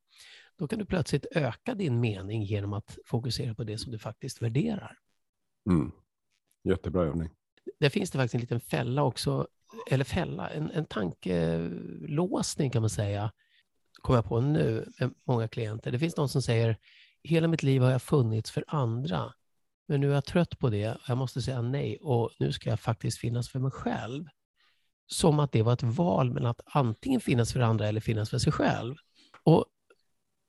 då 0.58 0.68
kan 0.68 0.80
du 0.80 0.86
plötsligt 0.86 1.26
öka 1.32 1.76
din 1.76 2.00
mening 2.00 2.44
genom 2.44 2.74
att 2.74 2.98
fokusera 3.06 3.56
på 3.56 3.64
det 3.64 3.78
som 3.78 3.92
du 3.92 4.00
faktiskt 4.00 4.42
värderar. 4.42 4.98
Mm. 5.70 5.92
Jättebra 6.64 7.04
övning. 7.04 7.30
Där 7.80 7.90
finns 7.90 8.12
det 8.12 8.18
faktiskt 8.18 8.36
en 8.36 8.42
liten 8.42 8.60
fälla 8.60 9.04
också, 9.04 9.48
eller 9.90 10.04
fälla, 10.04 10.50
en, 10.50 10.72
en 10.72 10.86
tankelåsning 10.86 12.70
kan 12.70 12.82
man 12.82 12.90
säga, 12.90 13.32
kommer 14.02 14.18
jag 14.18 14.26
på 14.26 14.42
nu 14.42 14.92
med 15.00 15.14
många 15.24 15.48
klienter. 15.48 15.92
Det 15.92 16.00
finns 16.00 16.18
någon 16.18 16.30
som 16.30 16.42
säger, 16.42 16.78
hela 17.24 17.48
mitt 17.48 17.64
liv 17.64 17.82
har 17.82 17.92
jag 17.92 18.02
funnits 18.02 18.52
för 18.52 18.64
andra, 18.68 19.34
men 19.88 20.02
nu 20.02 20.10
är 20.10 20.14
jag 20.14 20.26
trött 20.26 20.60
på 20.60 20.70
det, 20.70 20.98
jag 21.08 21.18
måste 21.18 21.42
säga 21.42 21.62
nej 21.62 21.98
och 22.02 22.30
nu 22.40 22.52
ska 22.52 22.70
jag 22.70 22.80
faktiskt 22.80 23.18
finnas 23.18 23.50
för 23.50 23.60
mig 23.60 23.72
själv. 23.72 24.26
Som 25.08 25.40
att 25.40 25.52
det 25.52 25.62
var 25.62 25.74
ett 25.74 25.84
val 25.84 26.32
mellan 26.32 26.52
att 26.52 26.62
antingen 26.66 27.22
finnas 27.22 27.54
för 27.54 27.60
andra 27.60 27.88
eller 27.88 28.02
finnas 28.02 28.30
för 28.30 28.38
sig 28.38 28.54
själv. 28.54 28.96
Och 29.44 29.66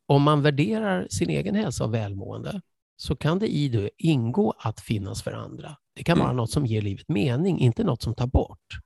om 0.06 0.22
man 0.22 0.42
värderar 0.42 1.08
sin 1.10 1.30
egen 1.30 1.54
hälsa 1.54 1.84
och 1.84 1.94
välmående 1.94 2.60
så 2.96 3.16
kan 3.16 3.38
det 3.38 3.48
i 3.48 3.68
det 3.68 3.90
ingå 3.98 4.54
att 4.58 4.80
finnas 4.80 5.22
för 5.22 5.32
andra. 5.32 5.76
Det 5.94 6.04
kan 6.04 6.18
vara 6.18 6.28
mm. 6.28 6.36
något 6.36 6.50
som 6.50 6.66
ger 6.66 6.82
livet 6.82 7.08
mening, 7.08 7.58
inte 7.58 7.84
något 7.84 8.02
som 8.02 8.14
tar 8.14 8.26
bort. 8.26 8.78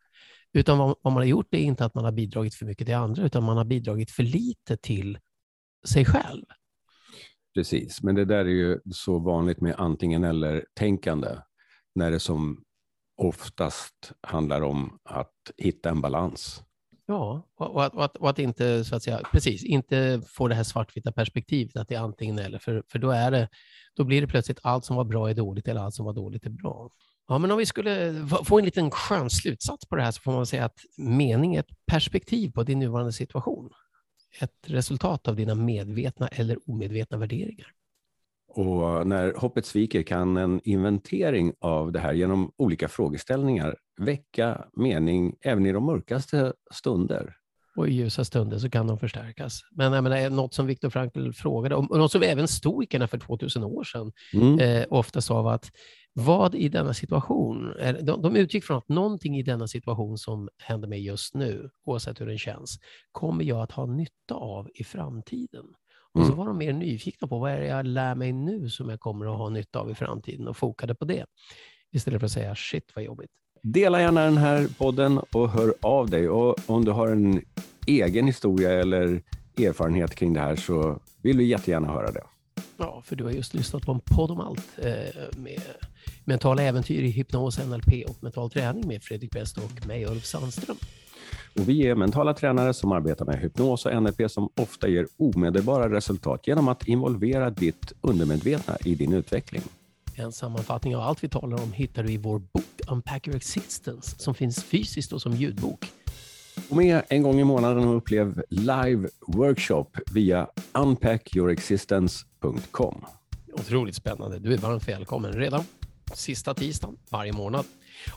Utan 0.52 0.78
vad, 0.78 0.96
vad 1.02 1.12
man 1.12 1.20
har 1.20 1.24
gjort 1.24 1.54
är 1.54 1.58
inte 1.58 1.84
att 1.84 1.94
man 1.94 2.04
har 2.04 2.12
bidragit 2.12 2.54
för 2.54 2.66
mycket 2.66 2.86
till 2.86 2.96
andra, 2.96 3.22
utan 3.22 3.44
man 3.44 3.56
har 3.56 3.64
bidragit 3.64 4.10
för 4.10 4.22
lite 4.22 4.76
till 4.76 5.18
sig 5.88 6.04
själv. 6.04 6.44
Precis, 7.56 8.02
men 8.02 8.14
det 8.14 8.24
där 8.24 8.44
är 8.44 8.44
ju 8.44 8.80
så 8.90 9.18
vanligt 9.18 9.60
med 9.60 9.74
antingen 9.78 10.24
eller-tänkande, 10.24 11.28
när 11.94 12.10
det 12.10 12.20
som 12.20 12.64
oftast 13.22 14.12
handlar 14.20 14.62
om 14.62 14.98
att 15.04 15.32
hitta 15.56 15.90
en 15.90 16.00
balans. 16.00 16.62
Ja, 17.06 17.48
och 17.56 17.84
att, 17.84 17.94
och, 17.94 18.04
att, 18.04 18.16
och 18.16 18.30
att, 18.30 18.38
inte, 18.38 18.84
så 18.84 18.96
att 18.96 19.02
säga, 19.02 19.20
precis, 19.32 19.64
inte 19.64 20.22
få 20.28 20.48
det 20.48 20.54
här 20.54 20.62
svartvita 20.62 21.12
perspektivet, 21.12 21.76
att 21.76 21.88
det 21.88 21.94
är 21.94 22.00
antingen 22.00 22.38
eller, 22.38 22.58
för, 22.58 22.82
för 22.88 22.98
då, 22.98 23.10
är 23.10 23.30
det, 23.30 23.48
då 23.96 24.04
blir 24.04 24.20
det 24.20 24.26
plötsligt 24.26 24.60
allt 24.62 24.84
som 24.84 24.96
var 24.96 25.04
bra 25.04 25.30
är 25.30 25.34
dåligt 25.34 25.68
eller 25.68 25.80
allt 25.80 25.94
som 25.94 26.06
var 26.06 26.12
dåligt 26.12 26.46
är 26.46 26.50
bra. 26.50 26.90
Ja, 27.28 27.38
men 27.38 27.50
om 27.50 27.58
vi 27.58 27.66
skulle 27.66 28.26
få 28.44 28.58
en 28.58 28.64
liten 28.64 28.90
skön 28.90 29.30
slutsats 29.30 29.86
på 29.88 29.96
det 29.96 30.02
här 30.02 30.10
så 30.10 30.20
får 30.20 30.32
man 30.32 30.46
säga 30.46 30.64
att 30.64 30.78
mening 30.96 31.54
är 31.54 31.60
ett 31.60 31.86
perspektiv 31.86 32.50
på 32.50 32.62
din 32.62 32.78
nuvarande 32.78 33.12
situation. 33.12 33.70
Ett 34.38 34.50
resultat 34.66 35.28
av 35.28 35.36
dina 35.36 35.54
medvetna 35.54 36.28
eller 36.28 36.58
omedvetna 36.70 37.18
värderingar. 37.18 37.66
Och 38.48 39.06
när 39.06 39.34
hoppet 39.34 39.66
sviker 39.66 40.02
kan 40.02 40.36
en 40.36 40.60
inventering 40.64 41.52
av 41.60 41.92
det 41.92 41.98
här 41.98 42.12
genom 42.12 42.52
olika 42.56 42.88
frågeställningar 42.88 43.76
väcka 44.00 44.64
mening 44.76 45.36
även 45.40 45.66
i 45.66 45.72
de 45.72 45.84
mörkaste 45.86 46.52
stunder. 46.74 47.36
Och 47.76 47.88
i 47.88 47.92
ljusa 47.92 48.24
stunder 48.24 48.58
så 48.58 48.70
kan 48.70 48.86
de 48.86 48.98
förstärkas. 48.98 49.60
Men 49.70 49.92
jag 49.92 50.04
menar, 50.04 50.30
något 50.30 50.54
som 50.54 50.66
Viktor 50.66 50.90
Frankl 50.90 51.30
frågade, 51.32 51.74
och 51.74 51.98
något 51.98 52.12
som 52.12 52.22
även 52.22 52.48
stoikerna 52.48 53.08
för 53.08 53.18
2000 53.18 53.64
år 53.64 53.84
sedan 53.84 54.12
mm. 54.34 54.58
eh, 54.58 54.86
ofta 54.90 55.20
sa 55.20 55.42
var 55.42 55.54
att 55.54 55.70
vad 56.18 56.54
i 56.54 56.68
denna 56.68 56.94
situation, 56.94 57.72
de, 58.02 58.22
de 58.22 58.36
utgick 58.36 58.64
från 58.64 58.78
att 58.78 58.88
någonting 58.88 59.38
i 59.38 59.42
denna 59.42 59.68
situation 59.68 60.18
som 60.18 60.48
händer 60.58 60.88
mig 60.88 61.04
just 61.06 61.34
nu, 61.34 61.70
oavsett 61.84 62.20
hur 62.20 62.26
den 62.26 62.38
känns, 62.38 62.78
kommer 63.12 63.44
jag 63.44 63.60
att 63.60 63.72
ha 63.72 63.86
nytta 63.86 64.34
av 64.34 64.68
i 64.74 64.84
framtiden. 64.84 65.64
Och 66.12 66.20
så 66.20 66.26
mm. 66.26 66.36
var 66.36 66.46
de 66.46 66.58
mer 66.58 66.72
nyfikna 66.72 67.28
på 67.28 67.38
vad 67.38 67.52
är 67.52 67.60
det 67.60 67.66
jag 67.66 67.86
lär 67.86 68.14
mig 68.14 68.32
nu 68.32 68.70
som 68.70 68.88
jag 68.88 69.00
kommer 69.00 69.26
att 69.26 69.38
ha 69.38 69.48
nytta 69.48 69.78
av 69.78 69.90
i 69.90 69.94
framtiden 69.94 70.48
och 70.48 70.56
fokade 70.56 70.94
på 70.94 71.04
det. 71.04 71.24
Istället 71.92 72.20
för 72.20 72.26
att 72.26 72.32
säga 72.32 72.54
shit 72.54 72.92
vad 72.94 73.04
jobbigt. 73.04 73.30
Dela 73.62 74.00
gärna 74.00 74.24
den 74.24 74.36
här 74.36 74.68
podden 74.78 75.20
och 75.32 75.50
hör 75.50 75.74
av 75.82 76.10
dig. 76.10 76.28
Och 76.28 76.56
om 76.66 76.84
du 76.84 76.90
har 76.90 77.08
en 77.08 77.42
egen 77.86 78.26
historia 78.26 78.72
eller 78.72 79.22
erfarenhet 79.58 80.14
kring 80.14 80.32
det 80.32 80.40
här 80.40 80.56
så 80.56 81.00
vill 81.22 81.38
vi 81.38 81.44
jättegärärna 81.44 81.88
höra 81.88 82.10
det. 82.10 82.22
Ja, 82.78 83.02
för 83.04 83.16
du 83.16 83.24
har 83.24 83.30
just 83.30 83.54
lyssnat 83.54 83.82
på 83.82 83.92
en 83.92 84.00
podd 84.00 84.30
om 84.30 84.40
allt 84.40 84.78
eh, 84.78 84.92
med 85.36 85.60
mentala 86.24 86.62
äventyr 86.62 87.02
i 87.02 87.10
hypnos, 87.10 87.58
NLP 87.58 88.04
och 88.08 88.22
mental 88.22 88.50
träning 88.50 88.88
med 88.88 89.02
Fredrik 89.02 89.36
West 89.36 89.58
och 89.58 89.86
mig, 89.86 90.06
Ulf 90.06 90.24
Sandström. 90.24 90.76
Och 91.58 91.68
vi 91.68 91.86
är 91.86 91.94
mentala 91.94 92.34
tränare 92.34 92.74
som 92.74 92.92
arbetar 92.92 93.24
med 93.24 93.38
hypnos 93.38 93.86
och 93.86 94.02
NLP 94.02 94.30
som 94.30 94.48
ofta 94.56 94.88
ger 94.88 95.06
omedelbara 95.16 95.90
resultat 95.90 96.46
genom 96.46 96.68
att 96.68 96.88
involvera 96.88 97.50
ditt 97.50 97.92
undermedvetna 98.00 98.76
i 98.84 98.94
din 98.94 99.12
utveckling. 99.12 99.62
En 100.14 100.32
sammanfattning 100.32 100.96
av 100.96 101.02
allt 101.02 101.24
vi 101.24 101.28
talar 101.28 101.62
om 101.62 101.72
hittar 101.72 102.02
du 102.02 102.12
i 102.12 102.16
vår 102.16 102.38
bok 102.38 102.64
Unpack 102.88 103.26
Your 103.26 103.36
Existence 103.36 104.16
som 104.18 104.34
finns 104.34 104.64
fysiskt 104.64 105.12
och 105.12 105.22
som 105.22 105.32
ljudbok. 105.32 105.84
Och 106.68 106.76
med 106.76 107.02
en 107.08 107.22
gång 107.22 107.40
i 107.40 107.44
månaden 107.44 107.88
och 107.88 107.96
upplev 107.96 108.42
live 108.48 109.08
workshop 109.26 109.86
via 110.14 110.46
unpackyourexistence.com. 112.48 113.04
Otroligt 113.52 113.96
spännande. 113.96 114.38
Du 114.38 114.52
är 114.52 114.58
varmt 114.58 114.88
välkommen 114.88 115.32
redan 115.32 115.64
sista 116.14 116.54
tisdagen 116.54 116.96
varje 117.10 117.32
månad. 117.32 117.64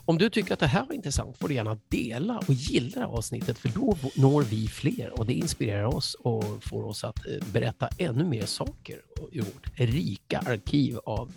Om 0.04 0.18
du 0.18 0.30
tycker 0.30 0.52
att 0.52 0.60
det 0.60 0.66
här 0.66 0.86
var 0.86 0.94
intressant 0.94 1.38
får 1.38 1.48
du 1.48 1.54
gärna 1.54 1.78
dela 1.88 2.38
och 2.38 2.54
gilla 2.54 3.06
avsnittet 3.06 3.58
för 3.58 3.68
då 3.68 3.96
når 4.16 4.42
vi 4.42 4.68
fler 4.68 5.18
och 5.18 5.26
det 5.26 5.34
inspirerar 5.34 5.84
oss 5.84 6.14
och 6.14 6.64
får 6.64 6.84
oss 6.84 7.04
att 7.04 7.26
eh, 7.26 7.32
berätta 7.52 7.88
ännu 7.98 8.24
mer 8.24 8.46
saker 8.46 9.00
i 9.32 9.40
vårt 9.40 9.70
rika 9.74 10.38
arkiv 10.38 10.98
av 10.98 11.32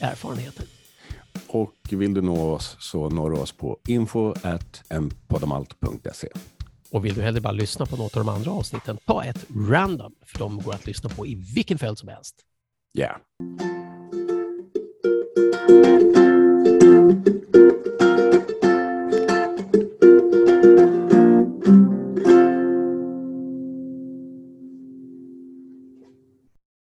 erfarenheter. 0.00 0.66
Och 1.46 1.74
vill 1.90 2.14
du 2.14 2.22
nå 2.22 2.52
oss 2.52 2.76
så 2.80 3.10
når 3.10 3.30
du 3.30 3.36
oss 3.36 3.52
på 3.52 3.78
info.podamalt.se. 3.88 6.28
Och 6.94 7.04
vill 7.04 7.14
du 7.14 7.22
hellre 7.22 7.40
bara 7.40 7.52
lyssna 7.52 7.86
på 7.86 7.96
något 7.96 8.16
av 8.16 8.24
de 8.24 8.34
andra 8.34 8.50
avsnitten, 8.50 8.98
ta 9.06 9.24
ett 9.24 9.46
random, 9.68 10.14
för 10.26 10.38
de 10.38 10.62
går 10.62 10.74
att 10.74 10.86
lyssna 10.86 11.10
på 11.10 11.26
i 11.26 11.34
vilken 11.54 11.78
fält 11.78 11.98
som 11.98 12.08
helst. 12.08 12.36
Ja. 12.92 13.20
Yeah. 15.58 16.13